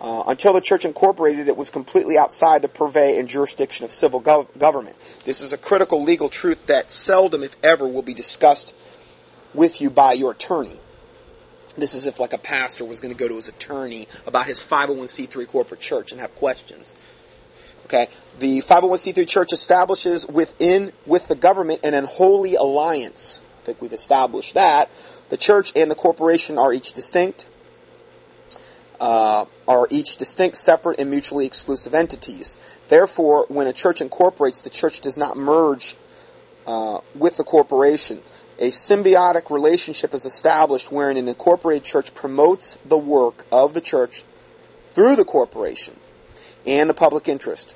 [0.01, 4.21] Uh, until the church incorporated, it was completely outside the purvey and jurisdiction of civil
[4.21, 4.95] gov- government.
[5.25, 8.73] This is a critical legal truth that seldom, if ever, will be discussed
[9.53, 10.79] with you by your attorney.
[11.77, 14.59] This is if like a pastor was going to go to his attorney about his
[14.59, 16.95] 501c3 corporate church and have questions.
[17.89, 23.41] Okay, the 501c3 church establishes within with the government an unholy alliance.
[23.63, 24.91] I think we've established that.
[25.29, 27.47] The church and the corporation are each distinct,
[29.01, 32.59] uh, are each distinct, separate, and mutually exclusive entities.
[32.89, 35.95] Therefore, when a church incorporates, the church does not merge
[36.67, 38.21] uh, with the corporation.
[38.59, 44.25] a symbiotic relationship is established wherein an incorporated church promotes the work of the church
[44.93, 45.95] through the corporation
[46.65, 47.75] and the public interest.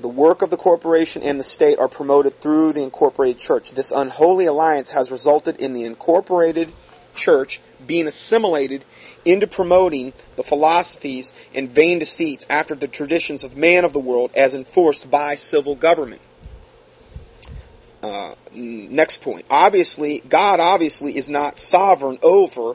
[0.00, 3.72] The work of the corporation and the state are promoted through the incorporated church.
[3.72, 6.72] This unholy alliance has resulted in the incorporated
[7.14, 8.84] church being assimilated
[9.24, 14.30] into promoting the philosophies and vain deceits after the traditions of man of the world
[14.34, 16.20] as enforced by civil government.
[18.02, 19.44] Uh, next point.
[19.50, 22.74] Obviously, God obviously is not sovereign over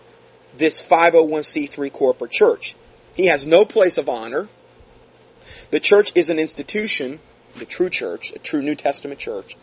[0.54, 2.76] this 501c3 corporate church.
[3.16, 4.48] He has no place of honor.
[5.72, 7.20] The church is an institution,
[7.58, 9.58] the true church, a true New Testament church,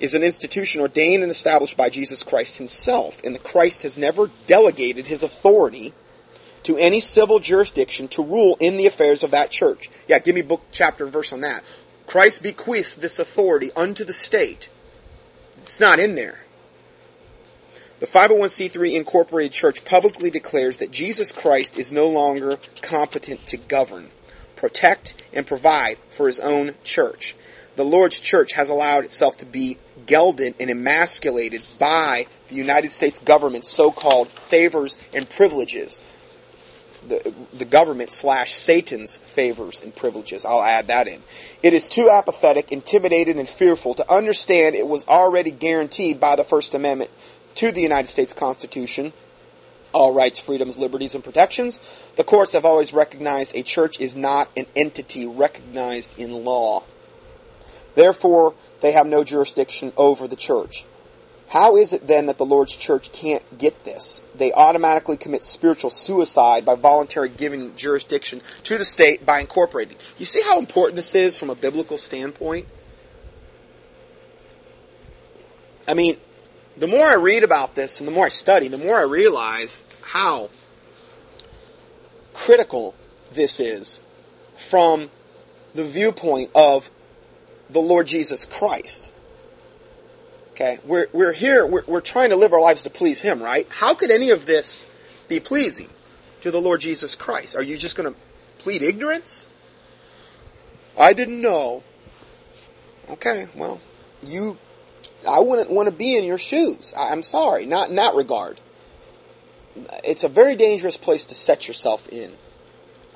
[0.00, 4.30] is an institution ordained and established by Jesus Christ himself, and the Christ has never
[4.46, 5.92] delegated his authority
[6.64, 9.90] to any civil jurisdiction to rule in the affairs of that church.
[10.08, 11.62] Yeah, give me book, chapter, and verse on that.
[12.06, 14.68] Christ bequeaths this authority unto the state.
[15.58, 16.40] It's not in there.
[18.00, 24.10] The 501c3 Incorporated Church publicly declares that Jesus Christ is no longer competent to govern,
[24.62, 27.34] protect, and provide for his own church.
[27.74, 33.18] The Lord's church has allowed itself to be gelded and emasculated by the United States
[33.18, 36.00] government's so-called favors and privileges.
[37.08, 40.44] The, the government slash Satan's favors and privileges.
[40.44, 41.24] I'll add that in.
[41.64, 46.44] It is too apathetic, intimidated, and fearful to understand it was already guaranteed by the
[46.44, 47.10] First Amendment
[47.56, 49.12] to the United States Constitution
[49.92, 51.80] all rights, freedoms, liberties, and protections.
[52.16, 56.84] The courts have always recognized a church is not an entity recognized in law.
[57.94, 60.86] Therefore, they have no jurisdiction over the church.
[61.52, 64.22] How is it then that the Lord's church can't get this?
[64.34, 69.98] They automatically commit spiritual suicide by voluntarily giving jurisdiction to the state by incorporating.
[70.16, 72.66] You see how important this is from a biblical standpoint?
[75.86, 76.16] I mean,
[76.76, 79.82] the more I read about this and the more I study, the more I realize
[80.02, 80.50] how
[82.32, 82.94] critical
[83.32, 84.00] this is
[84.56, 85.10] from
[85.74, 86.90] the viewpoint of
[87.70, 89.10] the Lord Jesus Christ.
[90.52, 93.66] Okay, we're, we're here, we're, we're trying to live our lives to please Him, right?
[93.70, 94.86] How could any of this
[95.28, 95.88] be pleasing
[96.42, 97.56] to the Lord Jesus Christ?
[97.56, 98.18] Are you just going to
[98.58, 99.48] plead ignorance?
[100.98, 101.82] I didn't know.
[103.08, 103.80] Okay, well,
[104.22, 104.58] you
[105.26, 106.94] I wouldn't want to be in your shoes.
[106.96, 108.60] I'm sorry, not in that regard.
[110.04, 112.32] It's a very dangerous place to set yourself in.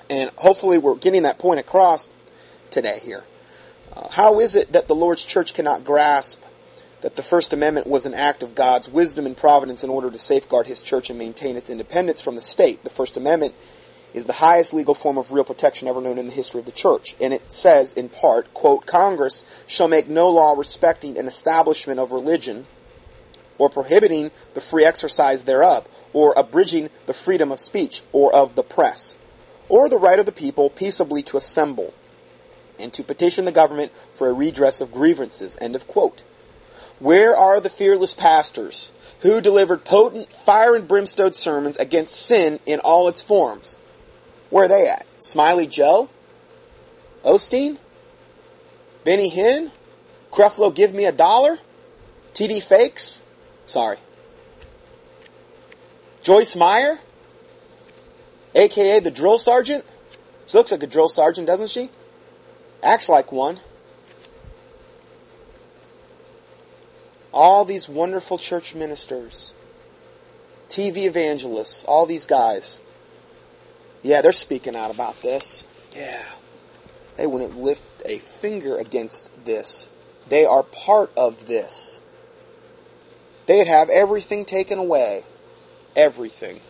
[0.08, 2.10] And hopefully we're getting that point across
[2.70, 3.24] today here.
[3.92, 6.42] Uh, how is it that the Lord's church cannot grasp
[7.00, 10.18] that the First Amendment was an act of God's wisdom and providence in order to
[10.18, 12.84] safeguard His church and maintain its independence from the state?
[12.84, 13.54] The First Amendment
[14.14, 16.72] is the highest legal form of real protection ever known in the history of the
[16.72, 17.14] church.
[17.20, 22.12] And it says, in part, quote, Congress shall make no law respecting an establishment of
[22.12, 22.66] religion
[23.58, 28.62] or prohibiting the free exercise thereof, or abridging the freedom of speech or of the
[28.62, 29.16] press,
[29.68, 31.92] or the right of the people peaceably to assemble
[32.78, 35.56] and to petition the government for a redress of grievances.
[35.60, 36.22] End of quote.
[36.98, 42.80] Where are the fearless pastors who delivered potent fire and brimstone sermons against sin in
[42.80, 43.76] all its forms?
[44.50, 45.06] Where are they at?
[45.18, 46.08] Smiley Joe?
[47.24, 47.78] Osteen?
[49.04, 49.72] Benny Hinn?
[50.30, 51.58] Creflo Give Me a Dollar?
[52.34, 53.22] TD Fakes?
[53.64, 53.96] Sorry.
[56.22, 56.98] Joyce Meyer?
[58.54, 59.84] AKA the drill sergeant?
[60.46, 61.90] She looks like a drill sergeant, doesn't she?
[62.82, 63.60] Acts like one.
[67.32, 69.54] All these wonderful church ministers,
[70.70, 72.80] TV evangelists, all these guys.
[74.02, 75.66] Yeah, they're speaking out about this.
[75.92, 76.22] Yeah.
[77.16, 79.88] They wouldn't lift a finger against this.
[80.28, 82.00] They are part of this.
[83.46, 85.24] They'd have everything taken away.
[85.94, 86.60] Everything.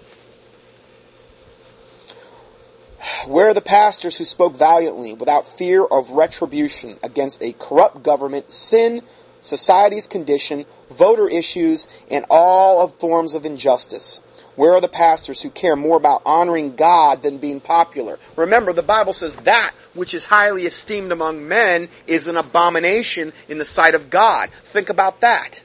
[3.26, 8.50] Where are the pastors who spoke valiantly without fear of retribution against a corrupt government,
[8.50, 9.02] sin,
[9.40, 14.20] society's condition, voter issues, and all of forms of injustice?
[14.56, 18.18] Where are the pastors who care more about honoring God than being popular?
[18.36, 23.58] Remember, the Bible says that which is highly esteemed among men is an abomination in
[23.58, 24.50] the sight of God.
[24.64, 25.62] Think about that.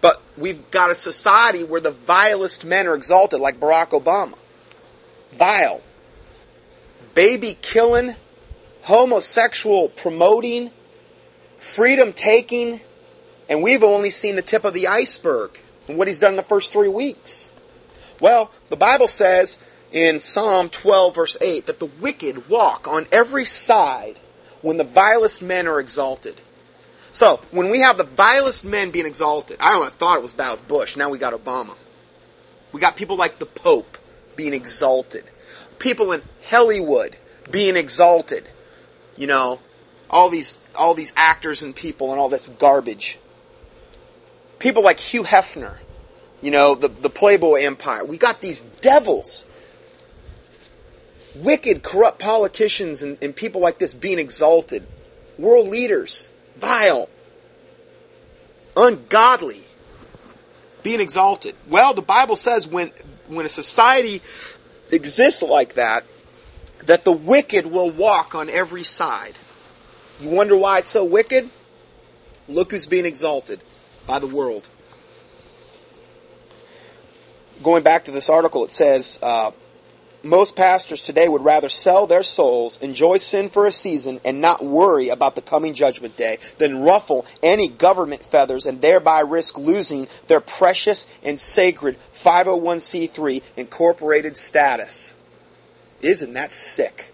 [0.00, 4.38] But we've got a society where the vilest men are exalted, like Barack Obama.
[5.32, 5.80] Vile.
[7.14, 8.14] Baby killing,
[8.82, 10.70] homosexual promoting,
[11.58, 12.80] freedom taking,
[13.48, 15.58] and we've only seen the tip of the iceberg
[15.88, 17.50] and what he's done in the first three weeks.
[18.20, 19.58] Well, the Bible says
[19.90, 24.20] in Psalm 12 verse 8 that the wicked walk on every side
[24.62, 26.40] when the vilest men are exalted.
[27.12, 30.96] So, when we have the vilest men being exalted, I thought it was about Bush,
[30.96, 31.74] now we got Obama.
[32.72, 33.96] We got people like the Pope
[34.36, 35.24] being exalted.
[35.78, 37.16] People in Hollywood
[37.50, 38.46] being exalted.
[39.16, 39.60] You know,
[40.10, 43.18] all these all these actors and people and all this garbage.
[44.58, 45.76] People like Hugh Hefner,
[46.42, 48.04] you know, the, the Playboy Empire.
[48.04, 49.46] We got these devils.
[51.36, 54.84] Wicked, corrupt politicians and, and people like this being exalted.
[55.38, 57.08] World leaders, vile,
[58.76, 59.62] ungodly,
[60.82, 61.54] being exalted.
[61.68, 62.90] Well, the Bible says when
[63.28, 64.20] when a society
[64.90, 66.04] exists like that,
[66.86, 69.34] that the wicked will walk on every side.
[70.20, 71.48] You wonder why it's so wicked?
[72.48, 73.60] Look who's being exalted
[74.08, 74.68] by the world.
[77.62, 79.52] Going back to this article, it says uh,
[80.24, 84.64] most pastors today would rather sell their souls, enjoy sin for a season, and not
[84.64, 90.08] worry about the coming judgment day than ruffle any government feathers and thereby risk losing
[90.26, 95.14] their precious and sacred 501c3 incorporated status.
[96.00, 97.12] Isn't that sick?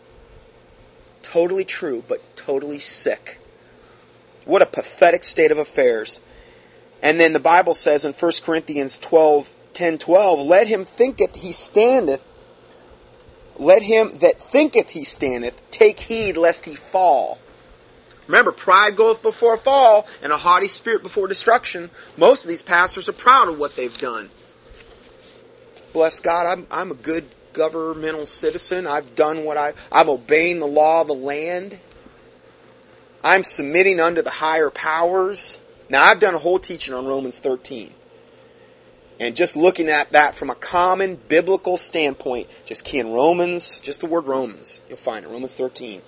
[1.22, 3.38] Totally true, but totally sick.
[4.45, 6.20] What a pathetic state of affairs.
[7.05, 11.53] And then the Bible says in 1 Corinthians 12, 10, 12, let him thinketh he
[11.53, 12.25] standeth,
[13.59, 17.39] let him that thinketh he standeth take heed lest he fall.
[18.27, 21.91] Remember, pride goeth before a fall, and a haughty spirit before destruction.
[22.17, 24.31] Most of these pastors are proud of what they've done.
[25.93, 28.87] Bless God, I'm, I'm a good governmental citizen.
[28.87, 31.79] I've done what I, I'm obeying the law of the land.
[33.23, 35.59] I'm submitting unto the higher powers.
[35.95, 37.95] Now, I've done a whole teaching on Romans 13.
[39.20, 44.01] And just looking at that from a common biblical standpoint, just key in Romans, just
[44.01, 46.03] the word Romans, you'll find it, Romans 13.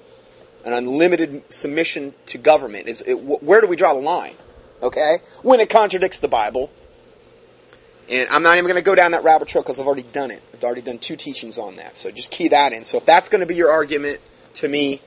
[0.65, 2.89] An unlimited submission to government.
[2.89, 4.35] Is it, Where do we draw the line?
[4.83, 5.19] Okay?
[5.43, 6.69] When it contradicts the Bible.
[8.09, 10.33] And I'm not even going to go down that rabbit trail because I've already done
[10.33, 10.43] it.
[10.53, 11.97] I've already done two teachings on that.
[11.97, 12.83] So just key that in.
[12.83, 14.19] So if that's going to be your argument
[14.55, 15.01] to me,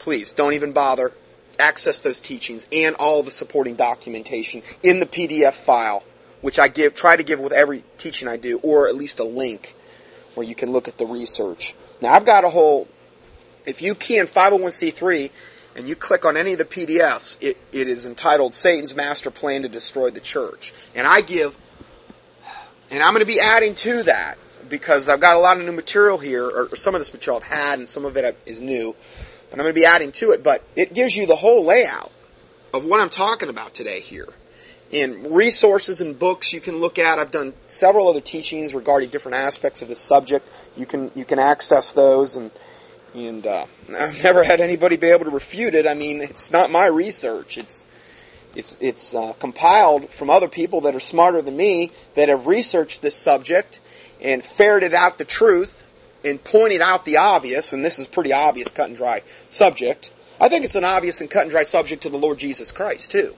[0.00, 1.12] please don't even bother.
[1.58, 6.02] Access those teachings and all the supporting documentation in the PDF file,
[6.40, 9.24] which I give, try to give with every teaching I do, or at least a
[9.24, 9.74] link
[10.34, 11.74] where you can look at the research.
[12.00, 12.88] Now I've got a whole,
[13.64, 15.30] if you key in 501c3
[15.76, 19.62] and you click on any of the PDFs, it, it is entitled Satan's Master Plan
[19.62, 20.72] to Destroy the Church.
[20.94, 21.56] And I give,
[22.90, 24.36] and I'm going to be adding to that
[24.68, 27.40] because I've got a lot of new material here, or, or some of this material
[27.42, 28.94] I've had and some of it is new
[29.50, 30.42] but I'm going to be adding to it.
[30.42, 32.12] But it gives you the whole layout
[32.72, 34.28] of what I'm talking about today here.
[34.90, 37.18] In resources and books you can look at.
[37.18, 40.46] I've done several other teachings regarding different aspects of this subject.
[40.76, 42.50] You can you can access those and
[43.14, 43.66] and uh,
[43.98, 45.86] I've never had anybody be able to refute it.
[45.86, 47.58] I mean, it's not my research.
[47.58, 47.84] It's
[48.54, 53.02] it's it's uh, compiled from other people that are smarter than me that have researched
[53.02, 53.80] this subject
[54.20, 55.82] and ferreted out the truth
[56.26, 60.10] and pointing out the obvious, and this is pretty obvious, cut and dry subject.
[60.40, 63.10] I think it's an obvious and cut and dry subject to the Lord Jesus Christ,
[63.10, 63.34] too.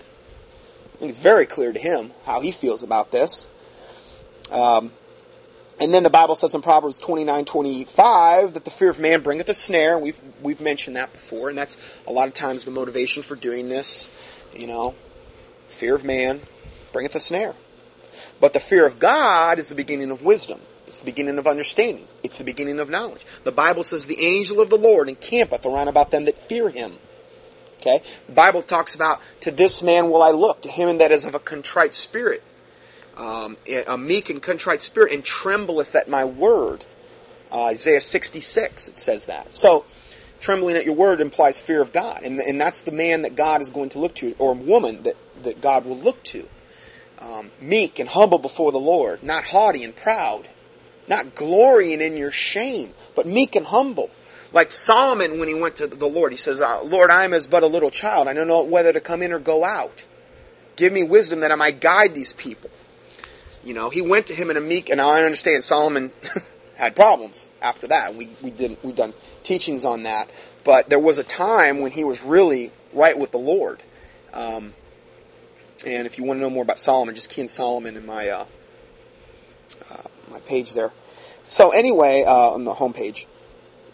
[0.94, 3.48] I think it's very clear to him how he feels about this.
[4.50, 4.92] Um,
[5.80, 9.48] and then the Bible says in Proverbs 29, 25 that the fear of man bringeth
[9.48, 9.96] a snare.
[9.96, 11.76] We've, we've mentioned that before, and that's
[12.06, 14.08] a lot of times the motivation for doing this.
[14.52, 14.96] You know,
[15.68, 16.40] fear of man
[16.92, 17.54] bringeth a snare.
[18.40, 20.60] But the fear of God is the beginning of wisdom.
[20.88, 22.08] It's the beginning of understanding.
[22.22, 23.24] It's the beginning of knowledge.
[23.44, 26.96] The Bible says the angel of the Lord encampeth around about them that fear him.
[27.78, 28.02] Okay?
[28.26, 31.34] The Bible talks about, to this man will I look, to him that is of
[31.34, 32.42] a contrite spirit.
[33.18, 36.86] Um, a meek and contrite spirit, and trembleth at my word.
[37.52, 39.52] Uh, Isaiah 66, it says that.
[39.54, 39.84] So,
[40.40, 42.22] trembling at your word implies fear of God.
[42.22, 45.16] And, and that's the man that God is going to look to, or woman that,
[45.42, 46.48] that God will look to.
[47.18, 50.48] Um, meek and humble before the Lord, not haughty and proud
[51.08, 54.10] not glorying in your shame, but meek and humble.
[54.52, 57.46] Like Solomon when he went to the Lord, he says, uh, Lord, I am as
[57.46, 58.28] but a little child.
[58.28, 60.06] I don't know whether to come in or go out.
[60.76, 62.70] Give me wisdom that I might guide these people.
[63.64, 66.12] You know, he went to him in a meek, and I understand Solomon
[66.76, 68.14] had problems after that.
[68.14, 70.30] We, we did, we've done teachings on that.
[70.64, 73.82] But there was a time when he was really right with the Lord.
[74.32, 74.72] Um,
[75.84, 78.28] and if you want to know more about Solomon, just key in Solomon in my,
[78.28, 78.44] uh,
[79.90, 80.02] uh,
[80.38, 80.92] my page there.
[81.46, 83.26] So anyway, uh, on the homepage,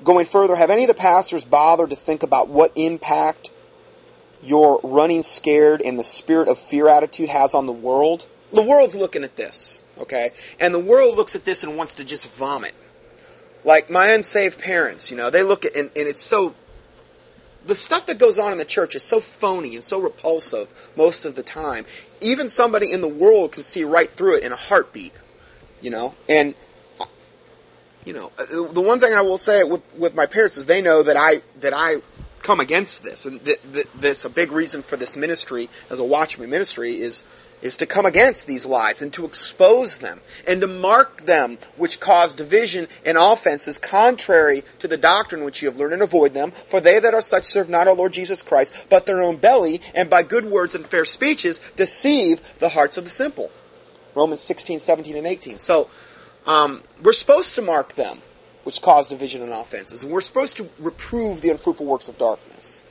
[0.02, 3.50] going further, have any of the pastors bothered to think about what impact
[4.42, 8.26] your running scared and the spirit of fear attitude has on the world?
[8.52, 10.30] The world's looking at this, okay?
[10.60, 12.74] And the world looks at this and wants to just vomit.
[13.64, 16.54] Like my unsaved parents, you know, they look at, and, and it's so
[17.66, 21.24] the stuff that goes on in the church is so phony and so repulsive most
[21.24, 21.86] of the time.
[22.20, 25.12] Even somebody in the world can see right through it in a heartbeat,
[25.84, 26.14] you know.
[26.28, 26.54] And
[28.04, 30.80] you know, uh, the one thing I will say with with my parents is they
[30.80, 31.96] know that I that I
[32.42, 36.04] come against this, and th- th- this a big reason for this ministry as a
[36.04, 37.22] Watchman ministry is
[37.62, 41.98] is to come against these lies and to expose them and to mark them which
[41.98, 46.52] cause division and offenses contrary to the doctrine which you have learned and avoid them.
[46.68, 49.80] For they that are such serve not our Lord Jesus Christ, but their own belly,
[49.94, 53.50] and by good words and fair speeches deceive the hearts of the simple.
[54.14, 55.58] Romans 16, 17, and 18.
[55.58, 55.88] So,
[56.46, 58.20] um, we're supposed to mark them
[58.64, 62.82] which cause division and offenses, and we're supposed to reprove the unfruitful works of darkness.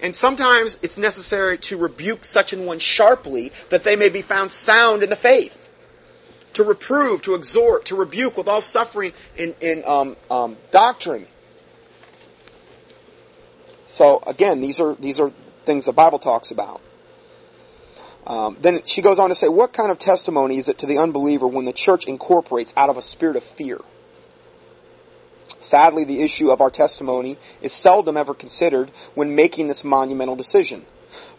[0.00, 4.50] And sometimes it's necessary to rebuke such an one sharply that they may be found
[4.50, 5.70] sound in the faith.
[6.54, 11.26] To reprove, to exhort, to rebuke with all suffering in, in um, um, doctrine.
[13.86, 15.30] So again, these are these are
[15.64, 16.82] things the Bible talks about.
[18.26, 20.98] Um, then she goes on to say, what kind of testimony is it to the
[20.98, 23.80] unbeliever when the church incorporates out of a spirit of fear?
[25.58, 30.84] Sadly, the issue of our testimony is seldom ever considered when making this monumental decision.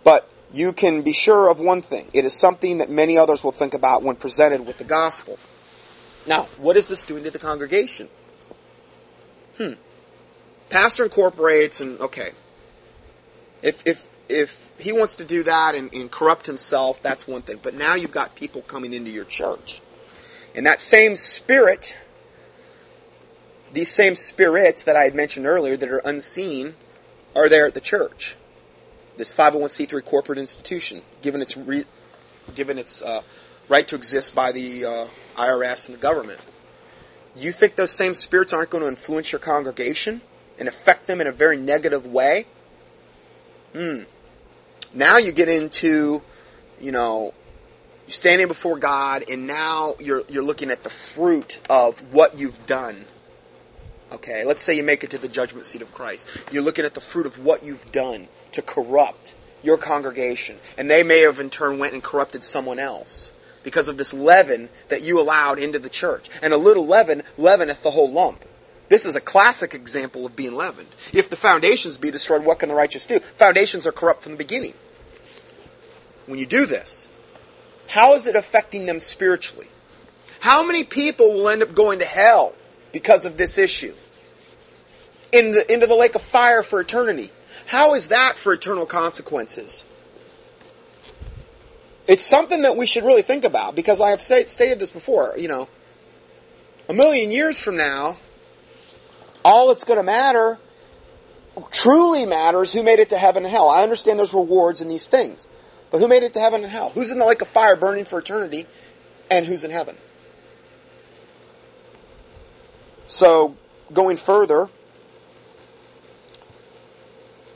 [0.03, 2.09] But you can be sure of one thing.
[2.13, 5.39] It is something that many others will think about when presented with the gospel.
[6.25, 8.07] Now, what is this doing to the congregation?
[9.57, 9.73] Hmm.
[10.69, 12.31] Pastor incorporates and, okay.
[13.61, 17.59] If, if, if he wants to do that and, and corrupt himself, that's one thing.
[17.61, 19.81] But now you've got people coming into your church.
[20.55, 21.95] And that same spirit
[23.73, 26.75] these same spirits that I had mentioned earlier that are unseen
[27.35, 28.35] are there at the church.
[29.17, 31.83] This 501c3 corporate institution, given its re,
[32.53, 33.21] given its uh,
[33.67, 35.07] right to exist by the uh,
[35.37, 36.39] IRS and the government.
[37.35, 40.21] You think those same spirits aren't going to influence your congregation
[40.59, 42.45] and affect them in a very negative way?
[43.73, 44.03] Hmm.
[44.93, 46.21] Now you get into,
[46.79, 47.33] you know,
[48.07, 53.05] standing before God, and now you're you're looking at the fruit of what you've done
[54.13, 56.29] Okay, let's say you make it to the judgment seat of Christ.
[56.51, 60.59] You're looking at the fruit of what you've done to corrupt your congregation.
[60.77, 63.31] And they may have in turn went and corrupted someone else
[63.63, 66.29] because of this leaven that you allowed into the church.
[66.43, 68.45] And a little leaven leaveneth the whole lump.
[68.93, 70.89] This is a classic example of being leavened.
[71.11, 73.19] If the foundations be destroyed, what can the righteous do?
[73.19, 74.75] Foundations are corrupt from the beginning.
[76.27, 77.09] When you do this,
[77.87, 79.67] how is it affecting them spiritually?
[80.41, 82.53] How many people will end up going to hell
[82.91, 83.95] because of this issue?
[85.33, 87.31] in the, into the lake of fire for eternity.
[87.65, 89.85] How is that for eternal consequences?
[92.07, 95.33] It's something that we should really think about because I have say, stated this before.
[95.35, 95.67] You know,
[96.87, 98.17] a million years from now,
[99.43, 100.59] all that's going to matter,
[101.71, 103.69] truly matters, who made it to heaven and hell.
[103.69, 105.47] I understand there's rewards in these things,
[105.91, 106.89] but who made it to heaven and hell?
[106.89, 108.65] Who's in the lake of fire burning for eternity,
[109.29, 109.97] and who's in heaven?
[113.07, 113.55] So,
[113.91, 114.69] going further,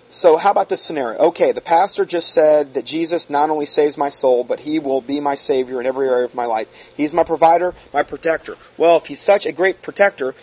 [0.10, 1.20] so how about this scenario?
[1.20, 5.02] Okay, the pastor just said that Jesus not only saves my soul, but he will
[5.02, 6.94] be my savior in every area of my life.
[6.96, 8.56] He's my provider, my protector.
[8.78, 10.34] Well, if he's such a great protector,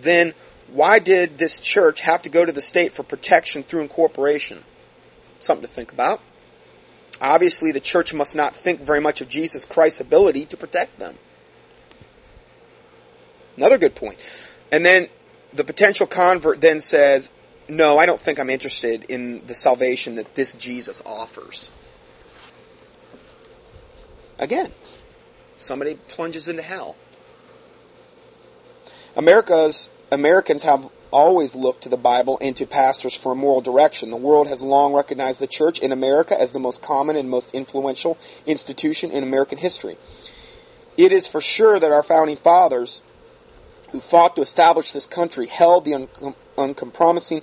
[0.00, 0.34] then
[0.74, 4.64] why did this church have to go to the state for protection through incorporation?
[5.38, 6.20] Something to think about.
[7.20, 11.16] Obviously, the church must not think very much of Jesus Christ's ability to protect them.
[13.56, 14.18] Another good point.
[14.72, 15.06] And then
[15.52, 17.30] the potential convert then says,
[17.68, 21.70] no, I don't think I'm interested in the salvation that this Jesus offers.
[24.40, 24.72] Again,
[25.56, 26.96] somebody plunges into hell.
[29.16, 34.10] America's Americans have always looked to the Bible and to pastors for moral direction.
[34.10, 37.54] The world has long recognized the church in America as the most common and most
[37.54, 39.96] influential institution in American history.
[40.96, 43.02] It is for sure that our founding fathers
[43.90, 47.42] who fought to establish this country held the uncom- uncompromising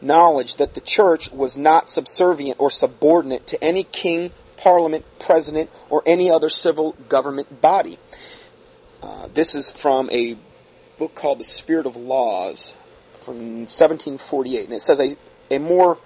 [0.00, 6.02] knowledge that the church was not subservient or subordinate to any king, parliament, president, or
[6.06, 7.98] any other civil government body.
[9.00, 10.36] Uh, this is from a
[11.02, 12.76] book called The Spirit of Laws
[13.22, 13.34] from
[13.66, 14.66] 1748.
[14.66, 15.16] And it says a,
[15.52, 15.98] a more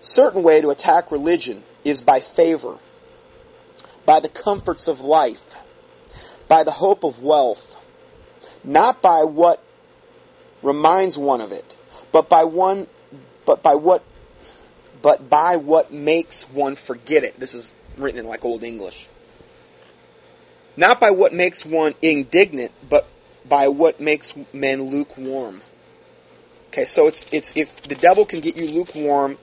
[0.00, 2.78] certain way to attack religion is by favor,
[4.04, 5.54] by the comforts of life,
[6.48, 7.80] by the hope of wealth,
[8.64, 9.62] not by what
[10.64, 11.76] reminds one of it,
[12.10, 12.88] but by one,
[13.46, 14.02] but by what,
[15.00, 17.38] but by what makes one forget it.
[17.38, 19.08] This is written in like old English.
[20.76, 23.08] Not by what makes one indignant, but
[23.48, 25.62] by what makes men lukewarm.
[26.68, 29.38] Okay, so it's it's if the devil can get you lukewarm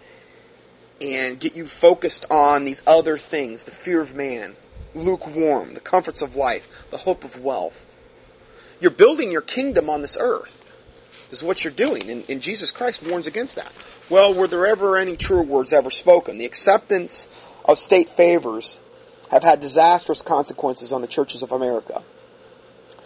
[1.02, 4.56] and get you focused on these other things the fear of man,
[4.94, 7.96] lukewarm, the comforts of life, the hope of wealth.
[8.80, 10.66] You're building your kingdom on this earth
[11.32, 12.10] is what you're doing.
[12.10, 13.72] And, and, Jesus Christ warns against that.
[14.10, 16.38] Well, were there ever any true words ever spoken?
[16.38, 17.28] The acceptance
[17.66, 18.80] of state favors
[19.32, 22.04] have had disastrous consequences on the churches of America.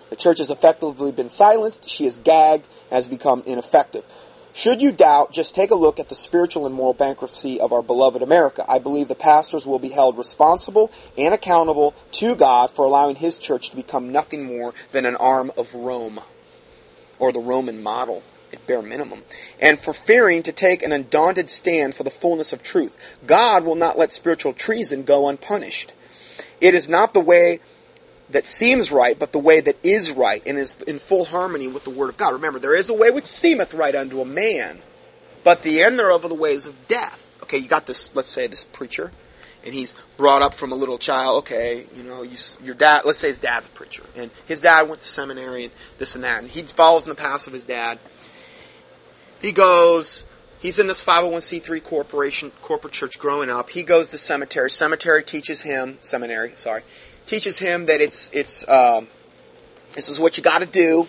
[0.10, 1.88] The church has effectively been silenced.
[1.88, 4.06] She is gagged, has become ineffective.
[4.52, 7.84] Should you doubt, just take a look at the spiritual and moral bankruptcy of our
[7.84, 8.66] beloved America.
[8.68, 13.38] I believe the pastors will be held responsible and accountable to God for allowing His
[13.38, 16.20] church to become nothing more than an arm of Rome,
[17.20, 19.24] or the Roman model at bare minimum,
[19.62, 23.18] and for fearing to take an undaunted stand for the fullness of truth.
[23.28, 25.94] God will not let spiritual treason go unpunished.
[26.60, 27.60] It is not the way
[28.32, 31.84] that seems right, but the way that is right and is in full harmony with
[31.84, 32.34] the Word of God.
[32.34, 34.82] Remember, there is a way which seemeth right unto a man,
[35.44, 37.26] but the end thereof are the ways of death.
[37.44, 39.12] Okay, you got this, let's say this preacher,
[39.66, 43.18] and he's brought up from a little child, okay, you know, you, your dad, let's
[43.18, 46.40] say his dad's a preacher, and his dad went to seminary and this and that,
[46.40, 47.98] and he follows in the path of his dad.
[49.42, 50.26] He goes,
[50.60, 53.70] he's in this 501c3 corporation, corporate church growing up.
[53.70, 54.70] He goes to cemetery.
[54.70, 56.84] Cemetery teaches him, seminary, sorry,
[57.26, 59.08] teaches him that it's it's um,
[59.96, 61.08] this is what you got to do.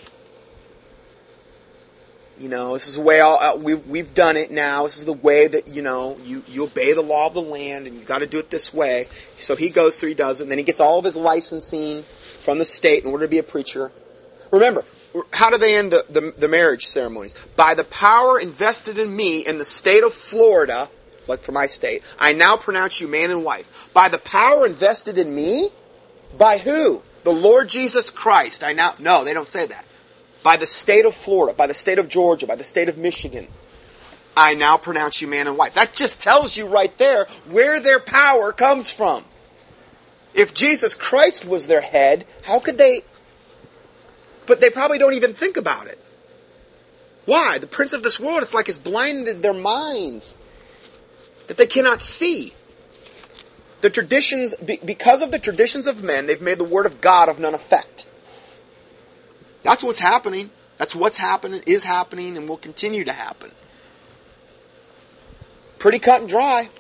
[2.39, 4.85] You know, this is the way all, uh, we've we've done it now.
[4.85, 7.87] This is the way that you know you you obey the law of the land,
[7.87, 9.09] and you got to do it this way.
[9.37, 12.05] So he goes through, he does it, and then he gets all of his licensing
[12.41, 13.93] from the state in order to be a preacher.
[14.51, 14.85] Remember,
[15.33, 17.35] how do they end the, the, the marriage ceremonies?
[17.57, 20.89] By the power invested in me in the state of Florida,
[21.27, 23.91] like for my state, I now pronounce you man and wife.
[23.93, 25.71] By the power invested in me,
[26.39, 27.03] by who?
[27.25, 28.63] The Lord Jesus Christ.
[28.63, 29.85] I now, no, they don't say that.
[30.43, 33.49] By the state of Florida, by the state of Georgia, by the state of Michigan.
[34.37, 35.75] I now pronounce you man and wife.
[35.75, 39.25] That just tells you right there where their power comes from.
[40.33, 43.03] If Jesus Christ was their head, how could they?
[44.51, 45.97] But they probably don't even think about it.
[47.25, 47.59] Why?
[47.59, 50.35] The prince of this world, it's like it's blinded their minds
[51.47, 52.53] that they cannot see.
[53.81, 57.39] The traditions, because of the traditions of men, they've made the word of God of
[57.39, 58.09] none effect.
[59.63, 60.51] That's what's happening.
[60.79, 63.53] That's what's happening, is happening, and will continue to happen.
[65.79, 66.71] Pretty cut and dry.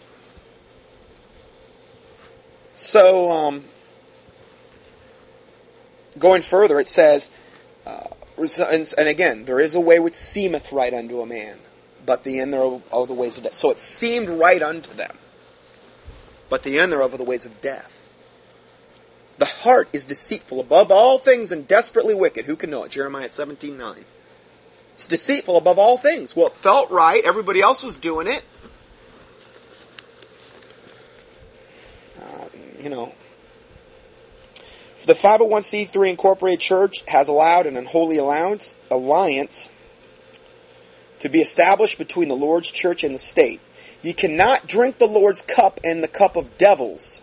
[2.74, 3.64] So, um,
[6.18, 7.30] going further, it says,
[8.40, 11.58] and, again, there is a way which seemeth right unto a man,
[12.04, 13.52] but the end thereof are the ways of death.
[13.52, 15.16] So it seemed right unto them
[16.50, 17.96] but the end thereof are the ways of death.
[19.38, 22.44] The heart is deceitful above all things and desperately wicked.
[22.44, 22.90] Who can know it?
[22.90, 24.04] Jeremiah 17 9.
[24.92, 26.36] It's deceitful above all things.
[26.36, 27.24] Well, it felt right.
[27.24, 28.42] Everybody else was doing it.
[32.20, 32.48] Uh,
[32.80, 33.14] you know,
[35.06, 39.70] the 501c3 Incorporated Church has allowed an unholy alliance, alliance
[41.20, 43.60] to be established between the Lord's church and the state.
[44.02, 47.20] Ye cannot drink the Lord's cup and the cup of devils.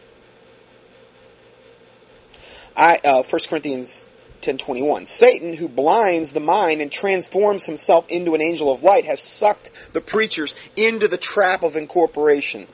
[2.76, 4.06] I, uh, 1 Corinthians
[4.42, 5.08] 10:21.
[5.08, 9.72] Satan, who blinds the mind and transforms himself into an angel of light, has sucked
[9.94, 12.68] the preachers into the trap of incorporation.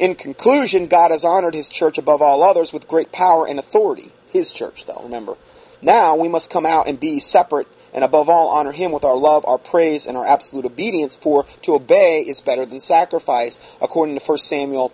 [0.00, 4.10] In conclusion, God has honored his church above all others with great power and authority.
[4.30, 5.36] His church, though, remember.
[5.82, 9.16] Now we must come out and be separate and above all honor him with our
[9.16, 14.18] love, our praise, and our absolute obedience, for to obey is better than sacrifice, according
[14.18, 14.90] to 1 Samuel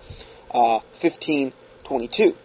[0.50, 1.52] uh, 15,
[1.84, 2.36] 22.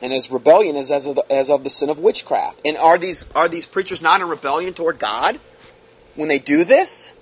[0.00, 2.60] And as rebellion is as of, the, as of the sin of witchcraft.
[2.64, 5.38] And are these, are these preachers not in rebellion toward God
[6.14, 7.12] when they do this?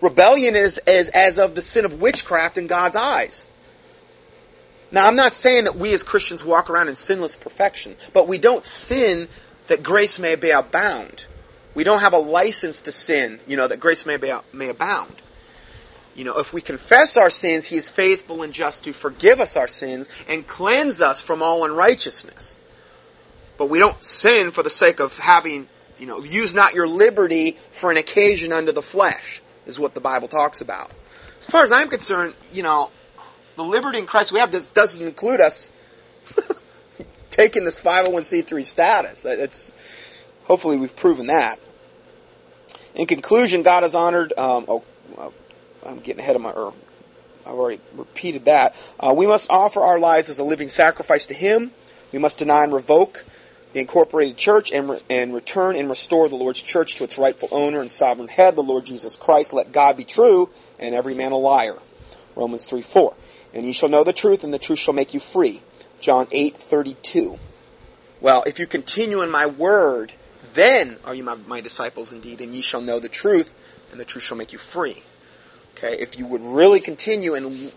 [0.00, 3.48] Rebellion is, is as of the sin of witchcraft in God's eyes.
[4.92, 8.38] Now, I'm not saying that we as Christians walk around in sinless perfection, but we
[8.38, 9.28] don't sin
[9.68, 11.26] that grace may be abound.
[11.74, 15.22] We don't have a license to sin, you know, that grace may, be, may abound.
[16.16, 19.56] You know, if we confess our sins, He is faithful and just to forgive us
[19.56, 22.58] our sins and cleanse us from all unrighteousness.
[23.56, 25.68] But we don't sin for the sake of having,
[25.98, 30.00] you know, use not your liberty for an occasion unto the flesh, is what the
[30.00, 30.90] Bible talks about.
[31.38, 32.90] As far as I'm concerned, you know,
[33.56, 35.70] the liberty in Christ we have does, doesn't include us
[37.30, 39.24] taking this 501c3 status.
[39.24, 39.72] It's,
[40.50, 41.60] Hopefully, we've proven that.
[42.96, 44.32] In conclusion, God has honored.
[44.36, 44.82] Um, oh,
[45.86, 46.50] I'm getting ahead of my.
[46.50, 46.74] Or
[47.46, 48.74] I've already repeated that.
[48.98, 51.70] Uh, we must offer our lives as a living sacrifice to Him.
[52.10, 53.24] We must deny and revoke
[53.74, 57.48] the incorporated church and, re- and return and restore the Lord's church to its rightful
[57.52, 59.52] owner and sovereign head, the Lord Jesus Christ.
[59.52, 61.78] Let God be true and every man a liar.
[62.34, 63.14] Romans 3 4.
[63.52, 65.62] And ye shall know the truth, and the truth shall make you free.
[66.00, 67.38] John eight thirty two.
[68.20, 70.12] Well, if you continue in my word,
[70.54, 73.54] then are you my, my disciples indeed, and ye shall know the truth,
[73.90, 75.02] and the truth shall make you free.
[75.76, 77.72] Okay, if you would really continue and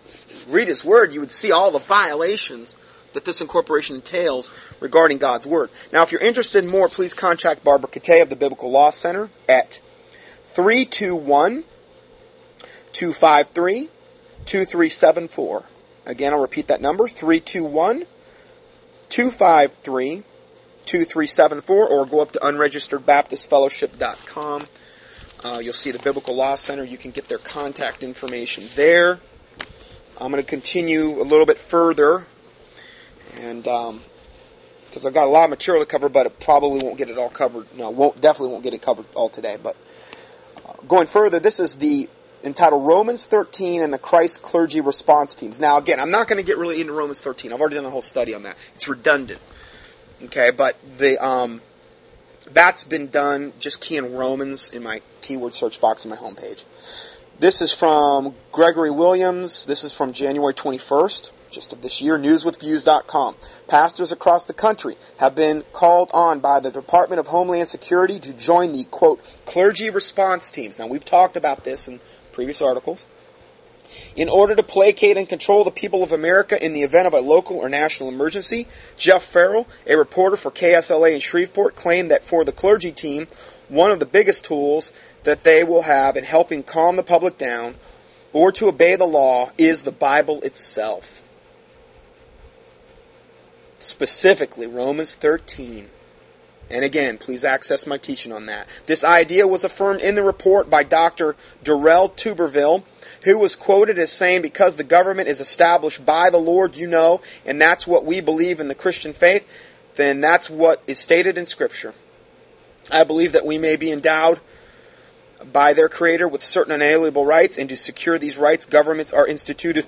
[0.48, 2.76] read his word, you would see all the violations
[3.14, 4.50] that this incorporation entails
[4.80, 5.70] regarding God's word.
[5.92, 9.30] Now, if you're interested in more, please contact Barbara Ketay of the Biblical Law Center
[9.48, 9.80] at
[10.44, 11.64] 321
[12.92, 13.88] 253
[14.46, 15.64] 2374.
[16.06, 18.06] Again, I'll repeat that number 321
[19.08, 20.22] 253
[20.84, 24.66] 2374 or go up to unregisteredbaptistfellowship.com.
[25.44, 26.84] Uh, you'll see the Biblical Law Center.
[26.84, 29.20] You can get their contact information there.
[30.18, 32.26] I'm going to continue a little bit further,
[33.40, 34.00] and because um,
[35.06, 37.30] I've got a lot of material to cover, but it probably won't get it all
[37.30, 37.66] covered.
[37.76, 39.56] No, won't definitely won't get it covered all today.
[39.60, 39.76] But
[40.64, 42.08] uh, going further, this is the
[42.44, 45.58] entitled Romans 13 and the Christ clergy response teams.
[45.58, 47.52] Now, again, I'm not going to get really into Romans 13.
[47.52, 48.56] I've already done a whole study on that.
[48.74, 49.40] It's redundant.
[50.24, 51.60] Okay, but the um,
[52.50, 53.52] that's been done.
[53.58, 56.64] Just key in Romans in my keyword search box on my homepage.
[57.40, 59.66] This is from Gregory Williams.
[59.66, 63.34] This is from January 21st, just of this year, newswithviews.com.
[63.66, 68.32] Pastors across the country have been called on by the Department of Homeland Security to
[68.34, 70.78] join the, quote, clergy response teams.
[70.78, 71.98] Now, we've talked about this in
[72.34, 73.06] previous articles.
[74.16, 77.20] In order to placate and control the people of America in the event of a
[77.20, 78.66] local or national emergency,
[78.96, 83.28] Jeff Farrell, a reporter for KSLA in Shreveport, claimed that for the clergy team,
[83.68, 87.76] one of the biggest tools that they will have in helping calm the public down
[88.32, 91.22] or to obey the law is the Bible itself.
[93.78, 95.88] Specifically, Romans 13.
[96.70, 98.68] And again, please access my teaching on that.
[98.86, 101.36] This idea was affirmed in the report by Dr.
[101.62, 102.82] Darrell Tuberville,
[103.22, 107.20] who was quoted as saying, Because the government is established by the Lord, you know,
[107.44, 109.46] and that's what we believe in the Christian faith,
[109.96, 111.94] then that's what is stated in Scripture.
[112.90, 114.40] I believe that we may be endowed
[115.52, 119.86] by their Creator with certain unalienable rights, and to secure these rights, governments are instituted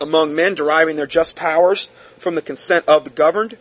[0.00, 3.56] among men, deriving their just powers from the consent of the governed.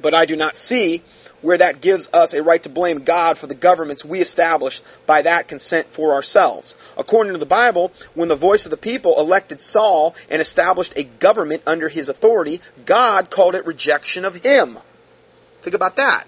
[0.00, 1.02] But I do not see
[1.42, 5.22] where that gives us a right to blame God for the governments we establish by
[5.22, 6.74] that consent for ourselves.
[6.96, 11.04] According to the Bible, when the voice of the people elected Saul and established a
[11.04, 14.78] government under his authority, God called it rejection of him.
[15.62, 16.24] Think about that.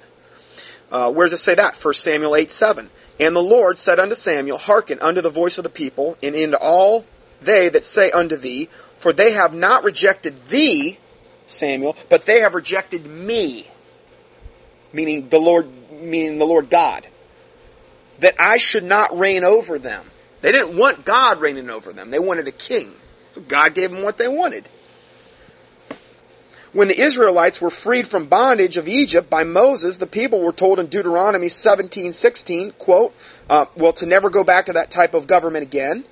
[0.91, 1.83] Uh, where does it say that?
[1.83, 2.91] 1 Samuel 8 7.
[3.21, 6.59] And the Lord said unto Samuel, Hearken unto the voice of the people, and into
[6.59, 7.05] all
[7.41, 10.99] they that say unto thee, For they have not rejected thee,
[11.47, 13.67] Samuel, but they have rejected me
[14.93, 17.07] meaning the Lord, meaning the Lord God,
[18.19, 20.11] that I should not reign over them.
[20.41, 22.11] They didn't want God reigning over them.
[22.11, 22.95] They wanted a king.
[23.35, 24.69] So God gave them what they wanted.
[26.73, 30.79] When the Israelites were freed from bondage of Egypt by Moses, the people were told
[30.79, 33.15] in Deuteronomy 17:16, quote,
[33.51, 36.05] uh, well, to never go back to that type of government again.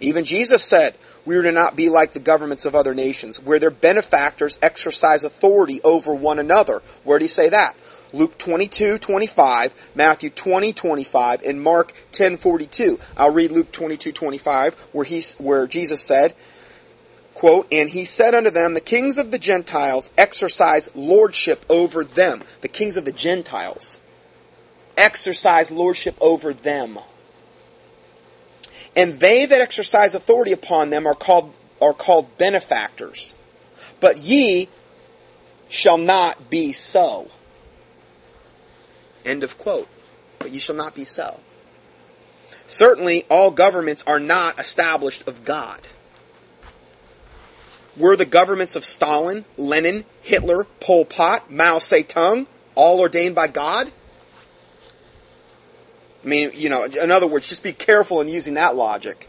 [0.00, 0.94] Even Jesus said,
[1.24, 5.24] we are to not be like the governments of other nations, where their benefactors exercise
[5.24, 6.82] authority over one another.
[7.04, 7.76] Where did he say that?
[8.12, 12.98] Luke 22, 25, Matthew 20, 25, and Mark 10, 42.
[13.16, 16.34] I'll read Luke 22, 25, where, he, where Jesus said,
[17.34, 22.42] quote, And he said unto them, The kings of the Gentiles exercise lordship over them.
[22.62, 24.00] The kings of the Gentiles
[24.96, 26.98] exercise lordship over them.
[28.98, 33.36] And they that exercise authority upon them are called, are called benefactors.
[34.00, 34.68] But ye
[35.68, 37.30] shall not be so.
[39.24, 39.86] End of quote.
[40.40, 41.38] But ye shall not be so.
[42.66, 45.86] Certainly, all governments are not established of God.
[47.96, 53.92] Were the governments of Stalin, Lenin, Hitler, Pol Pot, Mao Zedong all ordained by God?
[56.24, 59.28] I mean, you know, in other words, just be careful in using that logic.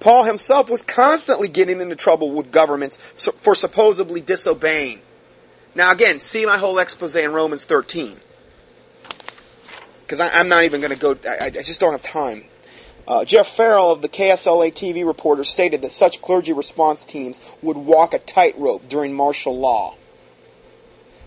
[0.00, 2.96] Paul himself was constantly getting into trouble with governments
[3.38, 5.00] for supposedly disobeying.
[5.74, 8.18] Now, again, see my whole expose in Romans 13.
[10.02, 12.44] Because I'm not even going to go, I, I, just don't have time.
[13.08, 17.76] Uh, Jeff Farrell of the KSLA TV reporter stated that such clergy response teams would
[17.76, 19.96] walk a tightrope during martial law.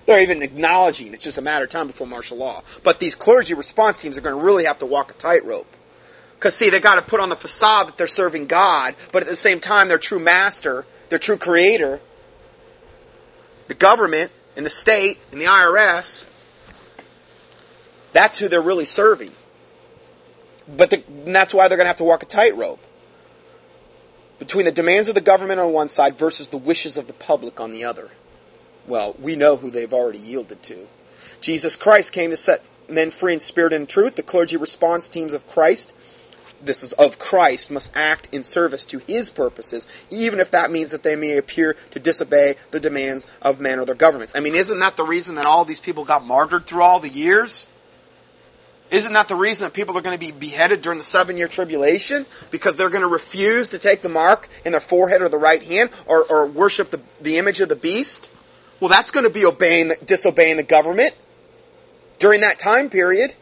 [0.05, 2.63] They're even acknowledging it's just a matter of time before martial law.
[2.83, 5.67] But these clergy response teams are going to really have to walk a tightrope.
[6.35, 9.27] Because, see, they've got to put on the facade that they're serving God, but at
[9.27, 11.99] the same time, their true master, their true creator,
[13.67, 16.27] the government, and the state, and the IRS,
[18.13, 19.31] that's who they're really serving.
[20.67, 22.79] But the, that's why they're going to have to walk a tightrope.
[24.39, 27.59] between the demands of the government on one side versus the wishes of the public
[27.59, 28.09] on the other.
[28.87, 30.87] Well, we know who they've already yielded to.
[31.41, 34.15] Jesus Christ came to set men free in spirit and truth.
[34.15, 35.95] The clergy response teams of Christ,
[36.61, 40.91] this is of Christ, must act in service to his purposes, even if that means
[40.91, 44.33] that they may appear to disobey the demands of men or their governments.
[44.35, 47.09] I mean, isn't that the reason that all these people got martyred through all the
[47.09, 47.67] years?
[48.91, 51.47] Isn't that the reason that people are going to be beheaded during the seven year
[51.47, 52.25] tribulation?
[52.49, 55.61] Because they're going to refuse to take the mark in their forehead or the right
[55.61, 58.31] hand or, or worship the, the image of the beast?
[58.79, 61.13] Well, that's going to be obeying, disobeying the government
[62.17, 63.33] during that time period.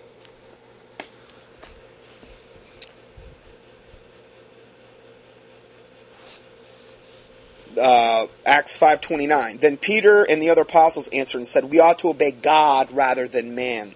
[7.80, 9.60] Uh, Acts 5:29.
[9.60, 13.28] Then Peter and the other apostles answered and said, "We ought to obey God rather
[13.28, 13.94] than man."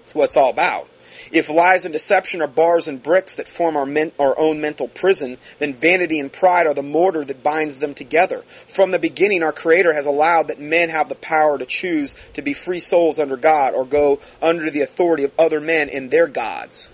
[0.00, 0.88] That's what it's all about.
[1.30, 4.88] If lies and deception are bars and bricks that form our, men, our own mental
[4.88, 8.42] prison, then vanity and pride are the mortar that binds them together.
[8.66, 12.42] From the beginning, our Creator has allowed that men have the power to choose to
[12.42, 16.26] be free souls under God or go under the authority of other men and their
[16.26, 16.92] gods.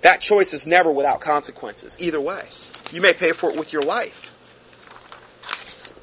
[0.00, 2.42] That choice is never without consequences, either way.
[2.92, 4.32] You may pay for it with your life.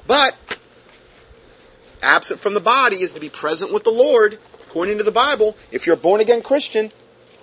[0.06, 0.36] But,
[2.02, 4.38] absent from the body is to be present with the Lord
[4.76, 6.92] according to the Bible, if you're a born again Christian,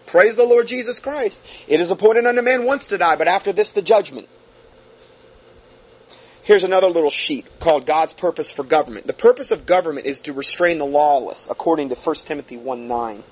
[0.06, 1.44] praise the Lord Jesus Christ.
[1.68, 4.30] It is appointed unto man once to die, but after this the judgment.
[6.44, 9.08] Here's another little sheet called God's purpose for government.
[9.08, 13.24] The purpose of government is to restrain the lawless, according to 1 Timothy 1 9.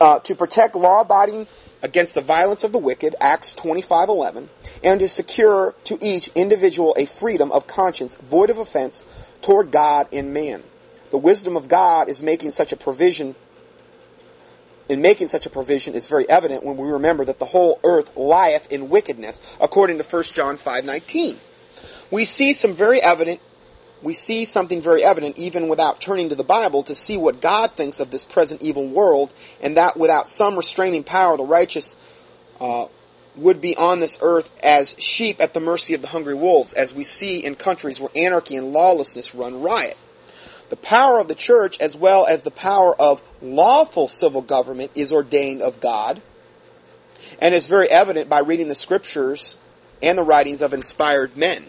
[0.00, 1.46] Uh, to protect law abiding
[1.82, 4.48] against the violence of the wicked, Acts 25:11,
[4.82, 9.04] and to secure to each individual a freedom of conscience void of offense
[9.42, 10.62] toward God and man.
[11.10, 13.34] The wisdom of God is making such a provision
[14.88, 18.16] in making such a provision is very evident when we remember that the whole earth
[18.16, 21.38] lieth in wickedness, according to 1 John 5:19.
[22.10, 23.40] We see some very evident
[24.02, 27.72] we see something very evident even without turning to the Bible to see what God
[27.72, 31.96] thinks of this present evil world, and that without some restraining power, the righteous
[32.60, 32.86] uh,
[33.36, 36.94] would be on this earth as sheep at the mercy of the hungry wolves, as
[36.94, 39.96] we see in countries where anarchy and lawlessness run riot.
[40.68, 45.12] The power of the church, as well as the power of lawful civil government, is
[45.12, 46.20] ordained of God,
[47.40, 49.58] and is very evident by reading the scriptures
[50.02, 51.66] and the writings of inspired men.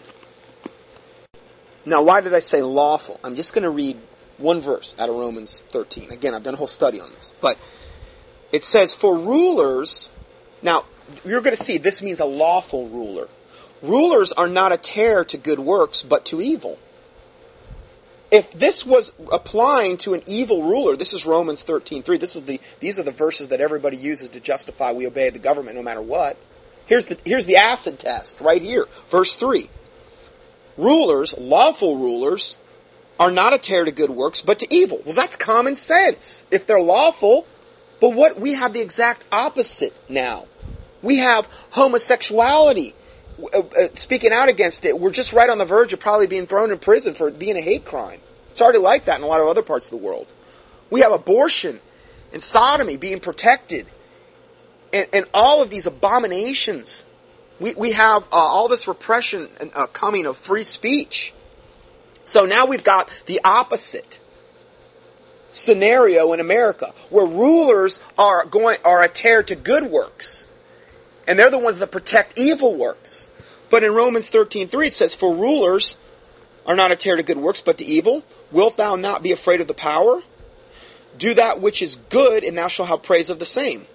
[1.84, 3.18] Now, why did I say lawful?
[3.22, 3.96] I'm just going to read
[4.36, 6.10] one verse out of Romans 13.
[6.10, 7.32] Again, I've done a whole study on this.
[7.40, 7.58] But
[8.52, 10.10] it says, For rulers,
[10.60, 10.84] now,
[11.24, 13.28] you're going to see this means a lawful ruler.
[13.80, 16.78] Rulers are not a terror to good works, but to evil
[18.30, 22.18] if this was applying to an evil ruler, this is Romans 13:3.
[22.18, 25.38] This is the these are the verses that everybody uses to justify we obey the
[25.38, 26.36] government no matter what.
[26.86, 28.86] Here's the here's the acid test right here.
[29.08, 29.68] Verse 3.
[30.76, 32.56] Rulers, lawful rulers,
[33.18, 35.00] are not a terror to good works, but to evil.
[35.04, 36.44] Well, that's common sense.
[36.50, 37.46] If they're lawful,
[38.00, 40.46] but what we have the exact opposite now.
[41.02, 42.94] We have homosexuality
[43.94, 46.78] speaking out against it, we're just right on the verge of probably being thrown in
[46.78, 48.20] prison for being a hate crime.
[48.50, 50.26] It's already like that in a lot of other parts of the world.
[50.90, 51.80] We have abortion
[52.32, 53.86] and sodomy being protected,
[54.92, 57.04] and, and all of these abominations.
[57.60, 61.32] We, we have uh, all this repression uh, coming of free speech.
[62.24, 64.20] So now we've got the opposite
[65.50, 70.47] scenario in America, where rulers are going are a terror to good works
[71.28, 73.28] and they're the ones that protect evil works.
[73.70, 75.98] But in Romans 13:3 it says, "For rulers
[76.66, 78.24] are not a terror to good works, but to evil.
[78.50, 80.22] Wilt thou not be afraid of the power?
[81.18, 83.86] Do that which is good, and thou shalt have praise of the same.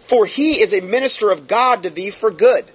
[0.00, 2.66] For he is a minister of God to thee for good."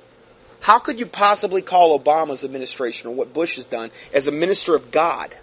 [0.61, 4.74] How could you possibly call Obama's administration or what Bush has done as a minister
[4.74, 5.36] of God?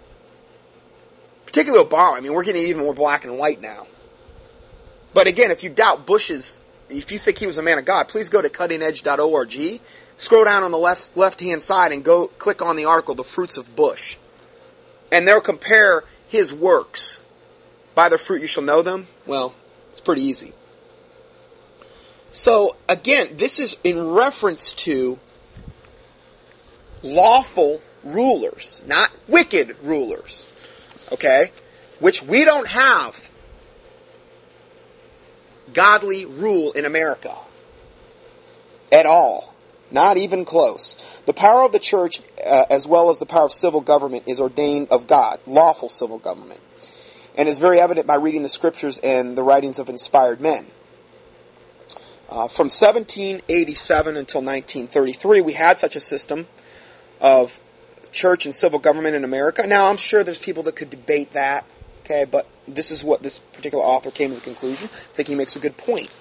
[1.45, 2.17] Particularly Obama.
[2.17, 3.87] I mean, we're getting even more black and white now.
[5.13, 6.59] But again, if you doubt Bush's
[6.89, 9.81] if you think he was a man of God, please go to cuttingedge.org,
[10.17, 13.23] scroll down on the left left hand side and go click on the article, The
[13.23, 14.17] Fruits of Bush.
[15.11, 17.21] And they'll compare his works.
[17.93, 19.07] By their fruit you shall know them.
[19.25, 19.55] Well,
[19.89, 20.53] it's pretty easy.
[22.31, 25.17] So again, this is in reference to
[27.01, 30.45] lawful rulers, not wicked rulers.
[31.11, 31.51] Okay?
[31.99, 33.24] Which we don't have
[35.75, 37.35] godly rule in America.
[38.91, 39.53] At all.
[39.91, 41.21] Not even close.
[41.27, 44.41] The power of the church, uh, as well as the power of civil government, is
[44.41, 46.59] ordained of God, lawful civil government,
[47.37, 50.65] and is very evident by reading the scriptures and the writings of inspired men.
[52.27, 56.47] Uh, from 1787 until 1933, we had such a system
[57.21, 57.59] of
[58.11, 59.67] church and civil government in America.
[59.67, 61.65] Now, I'm sure there's people that could debate that,
[62.03, 64.89] okay, but this is what this particular author came to the conclusion.
[64.91, 66.13] I think he makes a good point.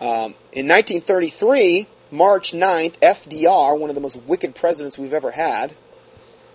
[0.00, 5.74] Um, in 1933, March 9th, FDR, one of the most wicked presidents we've ever had,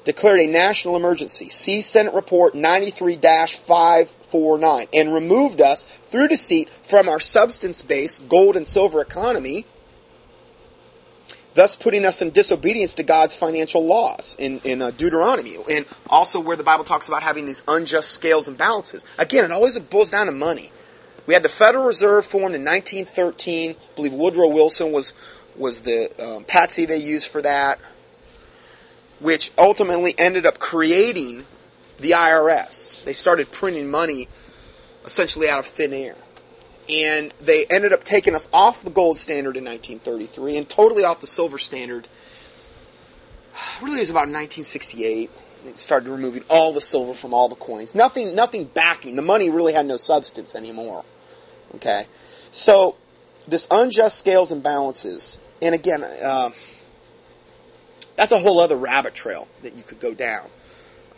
[0.04, 1.50] declared a national emergency.
[1.50, 8.56] See Senate Report 93 549 and removed us through deceit from our substance based gold
[8.56, 9.66] and silver economy,
[11.60, 16.40] thus putting us in disobedience to God's financial laws in, in uh, Deuteronomy, and also
[16.40, 19.06] where the Bible talks about having these unjust scales and balances.
[19.18, 20.72] Again, it always boils down to money.
[21.28, 23.72] We had the Federal Reserve formed in 1913.
[23.72, 25.14] I believe Woodrow Wilson was
[25.58, 27.80] was the um, patsy they used for that
[29.20, 31.46] which ultimately ended up creating
[32.00, 33.04] the IRS.
[33.04, 34.28] They started printing money
[35.06, 36.16] essentially out of thin air.
[36.90, 41.22] And they ended up taking us off the gold standard in 1933 and totally off
[41.22, 42.08] the silver standard.
[43.82, 45.30] Really, it was about 1968.
[45.66, 47.94] They started removing all the silver from all the coins.
[47.94, 49.16] Nothing, nothing backing.
[49.16, 51.04] The money really had no substance anymore.
[51.76, 52.06] Okay,
[52.52, 52.96] so
[53.48, 56.52] this unjust scales and balances, and again, uh,
[58.16, 60.50] that's a whole other rabbit trail that you could go down.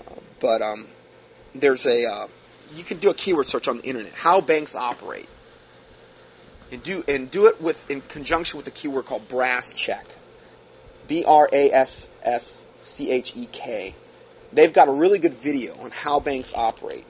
[0.08, 0.88] Uh, but um,
[1.56, 2.28] there's a uh,
[2.74, 4.14] you can do a keyword search on the internet.
[4.14, 5.28] How banks operate,
[6.72, 10.06] and do and do it with in conjunction with a keyword called brass check.
[11.08, 13.96] B R A S S C H E K.
[14.54, 17.06] They've got a really good video on how banks operate.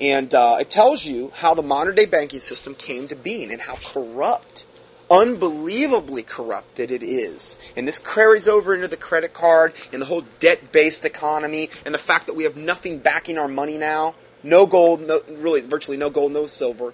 [0.00, 3.60] And uh, it tells you how the modern day banking system came to being and
[3.60, 4.66] how corrupt
[5.10, 7.58] unbelievably corrupt that it is.
[7.76, 11.94] And this carries over into the credit card and the whole debt based economy and
[11.94, 14.14] the fact that we have nothing backing our money now.
[14.42, 16.92] No gold, no, really, virtually no gold, no silver.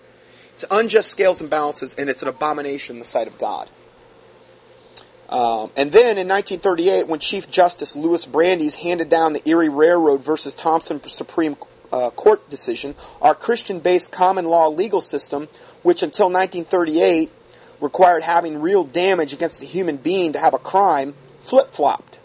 [0.53, 3.71] It's unjust scales and balances, and it's an abomination in the sight of God.
[5.31, 10.25] Um, and then in 1938, when Chief Justice Louis Brandeis handed down the Erie Railroad
[10.25, 11.57] versus Thompson Supreme
[11.93, 15.49] uh, Court decision, our Christian based common law legal system,
[15.83, 17.31] which until 1938
[17.81, 22.19] required having real damage against a human being to have a crime flip flopped.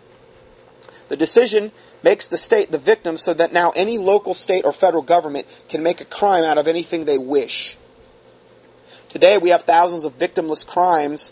[1.08, 1.72] The decision
[2.02, 5.84] makes the state the victim so that now any local, state, or federal government can
[5.84, 7.78] make a crime out of anything they wish.
[9.16, 11.32] Today we have thousands of victimless crimes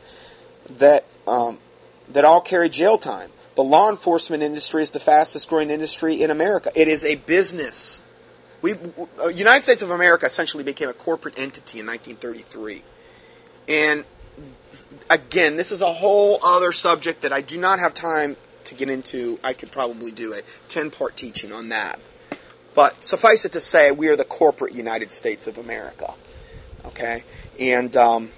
[0.70, 1.60] that, um,
[2.08, 3.30] that all carry jail time.
[3.56, 6.72] The law enforcement industry is the fastest growing industry in America.
[6.76, 8.02] It is a business.
[8.62, 8.76] We,
[9.20, 12.84] uh, United States of America essentially became a corporate entity in 1933.
[13.68, 14.06] And
[15.10, 18.90] again, this is a whole other subject that I do not have time to get
[18.90, 19.40] into.
[19.44, 22.00] I could probably do a 10 part teaching on that.
[22.76, 26.16] But suffice it to say, we are the corporate United States of America.
[26.86, 27.24] Okay?
[27.60, 28.32] And, um,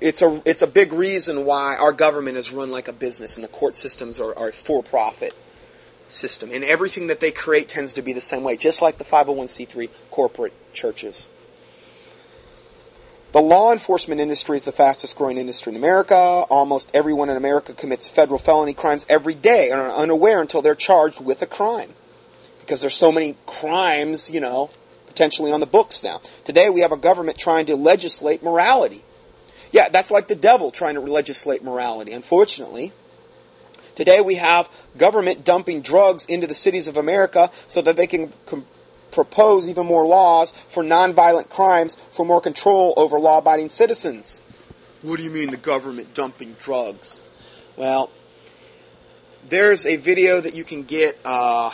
[0.00, 3.44] it's a, it's a big reason why our government is run like a business and
[3.44, 5.34] the court systems are, are for profit
[6.08, 6.50] system.
[6.52, 9.88] And everything that they create tends to be the same way, just like the 501c3
[10.10, 11.28] corporate churches.
[13.32, 16.14] The law enforcement industry is the fastest growing industry in America.
[16.14, 20.74] Almost everyone in America commits federal felony crimes every day and are unaware until they're
[20.74, 21.92] charged with a crime.
[22.60, 24.70] Because there's so many crimes, you know,
[25.16, 26.20] potentially on the books now.
[26.44, 29.02] Today we have a government trying to legislate morality.
[29.72, 32.92] Yeah, that's like the devil trying to legislate morality, unfortunately.
[33.94, 38.30] Today we have government dumping drugs into the cities of America so that they can
[38.44, 38.66] com-
[39.10, 44.42] propose even more laws for nonviolent crimes for more control over law abiding citizens.
[45.00, 47.22] What do you mean the government dumping drugs?
[47.74, 48.10] Well,
[49.48, 51.18] there's a video that you can get.
[51.24, 51.70] Uh,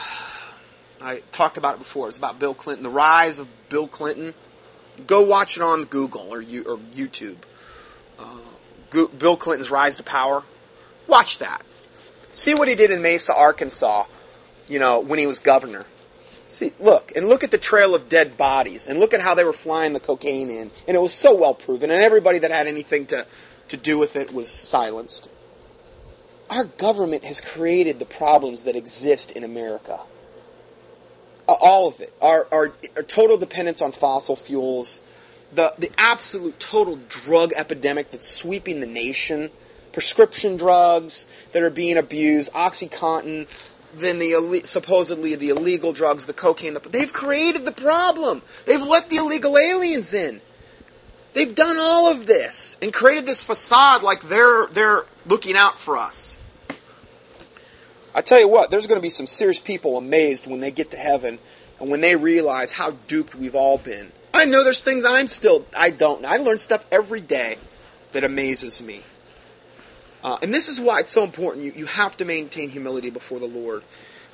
[1.03, 2.09] I talked about it before.
[2.09, 4.35] It's about Bill Clinton, the rise of Bill Clinton.
[5.07, 7.37] Go watch it on Google or, you, or YouTube.
[8.19, 10.45] Uh, Bill Clinton's rise to power.
[11.07, 11.63] Watch that.
[12.33, 14.05] See what he did in Mena, Arkansas.
[14.69, 15.85] You know when he was governor.
[16.49, 19.45] See, look, and look at the trail of dead bodies, and look at how they
[19.45, 20.71] were flying the cocaine in.
[20.87, 23.27] And it was so well proven, and everybody that had anything to,
[23.69, 25.29] to do with it was silenced.
[26.51, 29.99] Our government has created the problems that exist in America.
[31.47, 32.13] All of it.
[32.21, 35.01] Our, our, our total dependence on fossil fuels,
[35.55, 39.51] the, the absolute total drug epidemic that's sweeping the nation,
[39.93, 43.47] prescription drugs that are being abused, Oxycontin,
[43.95, 46.75] than the supposedly the illegal drugs, the cocaine.
[46.75, 48.43] The, they've created the problem.
[48.67, 50.41] They've let the illegal aliens in.
[51.35, 55.97] They've done all of this and created this facade like they're they're looking out for
[55.97, 56.39] us.
[58.15, 60.91] I tell you what, there's going to be some serious people amazed when they get
[60.91, 61.39] to heaven
[61.81, 64.13] and when they realize how duped we've all been.
[64.35, 66.29] I know there's things I'm still, I don't know.
[66.29, 67.57] I learn stuff every day
[68.13, 69.03] that amazes me.
[70.23, 71.65] Uh, and this is why it's so important.
[71.65, 73.83] You, you have to maintain humility before the Lord.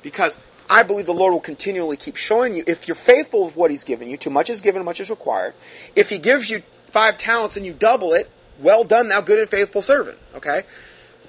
[0.03, 0.39] Because
[0.69, 3.83] I believe the Lord will continually keep showing you, if you're faithful with what He's
[3.83, 5.53] given you, too much is given, much is required.
[5.95, 8.29] If He gives you five talents and you double it,
[8.59, 10.19] well done, thou good and faithful servant.
[10.35, 10.61] Okay?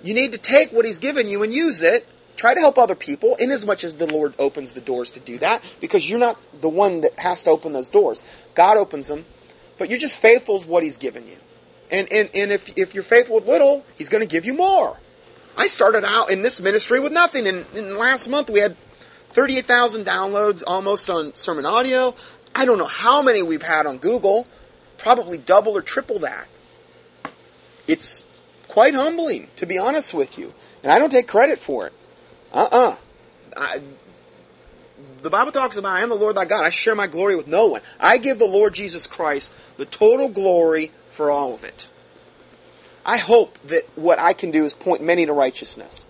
[0.02, 2.06] You need to take what He's given you and use it.
[2.40, 5.20] Try to help other people, in as much as the Lord opens the doors to
[5.20, 8.22] do that, because you're not the one that has to open those doors.
[8.54, 9.26] God opens them,
[9.76, 11.36] but you're just faithful with what He's given you.
[11.90, 14.98] And, and, and if, if you're faithful with little, He's going to give you more.
[15.54, 18.74] I started out in this ministry with nothing, and, and last month we had
[19.28, 22.14] 38,000 downloads almost on Sermon Audio.
[22.54, 24.46] I don't know how many we've had on Google,
[24.96, 26.48] probably double or triple that.
[27.86, 28.24] It's
[28.66, 30.54] quite humbling, to be honest with you.
[30.82, 31.92] And I don't take credit for it.
[32.52, 32.96] Uh
[33.56, 33.78] uh
[35.22, 36.64] the Bible talks about, I am the Lord thy God.
[36.64, 37.82] I share my glory with no one.
[37.98, 41.88] I give the Lord Jesus Christ the total glory for all of it.
[43.04, 46.06] I hope that what I can do is point many to righteousness.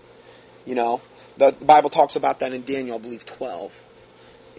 [0.65, 1.01] You know,
[1.37, 3.83] the Bible talks about that in Daniel, I believe, 12.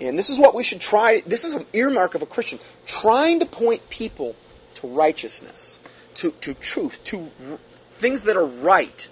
[0.01, 1.23] And this is what we should try.
[1.27, 2.59] This is an earmark of a Christian.
[2.87, 4.35] Trying to point people
[4.75, 5.79] to righteousness,
[6.15, 7.59] to, to truth, to r-
[7.93, 9.09] things that are right.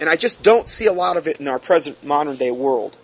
[0.00, 2.96] And I just don't see a lot of it in our present modern day world.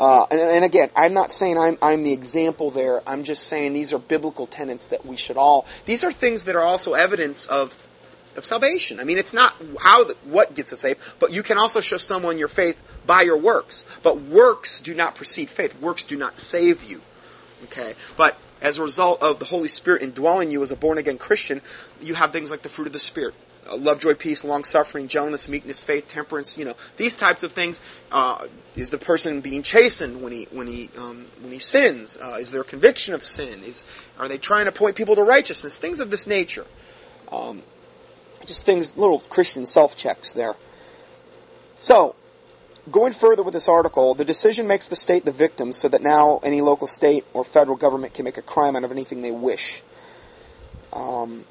[0.00, 3.02] Uh, and, and, again, I'm not saying I'm, I'm the example there.
[3.06, 5.66] I'm just saying these are biblical tenets that we should all.
[5.84, 7.88] These are things that are also evidence of
[8.36, 9.00] of salvation.
[9.00, 11.98] I mean, it's not how the, what gets us saved, but you can also show
[11.98, 13.84] someone your faith by your works.
[14.02, 15.78] But works do not precede faith.
[15.80, 17.02] Works do not save you.
[17.64, 21.18] Okay, but as a result of the Holy Spirit indwelling you as a born again
[21.18, 21.60] Christian,
[22.00, 23.34] you have things like the fruit of the Spirit
[23.70, 26.58] love, joy, peace, long suffering, gentleness, meekness, faith, temperance.
[26.58, 27.80] You know these types of things.
[28.10, 32.16] Uh, is the person being chastened when he when he um, when he sins?
[32.16, 33.62] Uh, is there conviction of sin?
[33.64, 33.84] Is
[34.18, 35.78] are they trying to point people to righteousness?
[35.78, 36.66] Things of this nature.
[37.30, 37.62] Um,
[38.46, 40.54] just things, little Christian self checks there.
[41.76, 42.14] So,
[42.90, 46.40] going further with this article, the decision makes the state the victim so that now
[46.42, 49.82] any local state or federal government can make a crime out of anything they wish.
[50.92, 51.44] Um,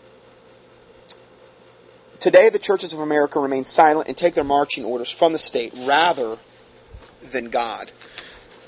[2.21, 5.73] Today, the churches of America remain silent and take their marching orders from the state
[5.75, 6.37] rather
[7.31, 7.91] than God.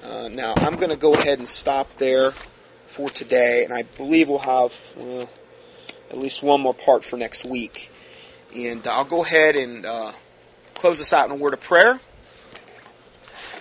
[0.03, 2.31] Uh, now, I'm going to go ahead and stop there
[2.87, 5.25] for today, and I believe we'll have uh,
[6.09, 7.91] at least one more part for next week.
[8.55, 10.13] And I'll go ahead and uh,
[10.73, 11.99] close this out in a word of prayer.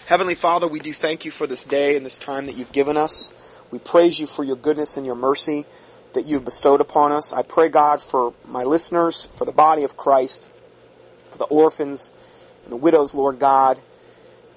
[0.06, 2.96] Heavenly Father, we do thank you for this day and this time that you've given
[2.96, 3.34] us.
[3.70, 5.66] We praise you for your goodness and your mercy
[6.14, 7.32] that you've bestowed upon us.
[7.32, 10.50] I pray, God, for my listeners, for the body of Christ,
[11.30, 12.10] for the orphans
[12.64, 13.80] and the widows, Lord God,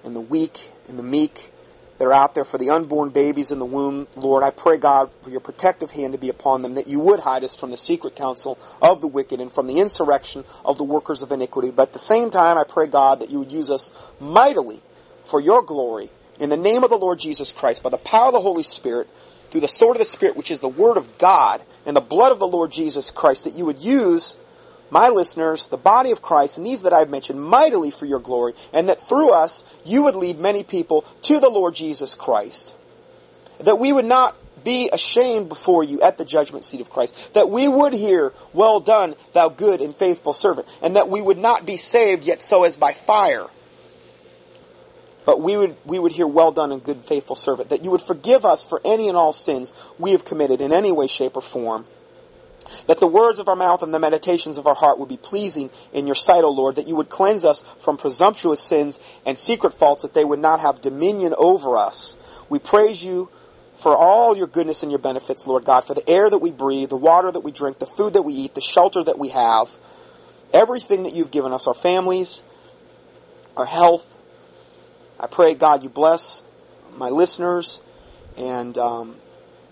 [0.04, 1.52] and the weak and the meek
[1.98, 4.44] that are out there, for the unborn babies in the womb, Lord.
[4.44, 7.44] I pray, God, for your protective hand to be upon them, that you would hide
[7.46, 11.22] us from the secret counsel of the wicked and from the insurrection of the workers
[11.22, 11.72] of iniquity.
[11.72, 14.82] But at the same time, I pray, God, that you would use us mightily
[15.24, 16.10] for your glory.
[16.38, 19.08] In the name of the Lord Jesus Christ, by the power of the Holy Spirit,
[19.56, 22.34] through the sword of the Spirit, which is the Word of God, and the blood
[22.34, 24.36] of the Lord Jesus Christ, that you would use
[24.90, 28.54] my listeners, the body of Christ, and these that I've mentioned mightily for your glory,
[28.74, 32.76] and that through us you would lead many people to the Lord Jesus Christ.
[33.62, 37.34] That we would not be ashamed before you at the judgment seat of Christ.
[37.34, 40.68] That we would hear, Well done, thou good and faithful servant.
[40.82, 43.48] And that we would not be saved yet so as by fire
[45.26, 48.02] but we would, we would hear, well done and good faithful servant, that you would
[48.02, 51.42] forgive us for any and all sins we have committed in any way, shape, or
[51.42, 51.86] form.
[52.88, 55.70] That the words of our mouth and the meditations of our heart would be pleasing
[55.94, 59.74] in your sight, O Lord, that you would cleanse us from presumptuous sins and secret
[59.76, 62.18] faults, that they would not have dominion over us.
[62.50, 63.30] We praise you
[63.76, 66.90] for all your goodness and your benefits, Lord God, for the air that we breathe,
[66.90, 69.70] the water that we drink, the food that we eat, the shelter that we have,
[70.54, 72.42] everything that you've given us, our families,
[73.58, 74.18] our health,
[75.20, 76.44] I pray, God, you bless
[76.98, 77.82] my listeners
[78.38, 79.16] and um,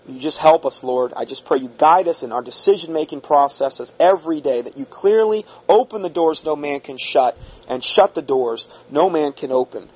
[0.08, 1.12] you just help us, Lord.
[1.16, 4.84] I just pray you guide us in our decision making processes every day, that you
[4.84, 7.38] clearly open the doors no man can shut
[7.68, 9.88] and shut the doors no man can open.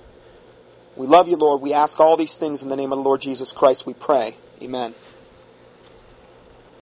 [0.97, 1.61] We love you, Lord.
[1.61, 4.37] We ask all these things in the name of the Lord Jesus Christ, we pray.
[4.63, 4.95] Amen.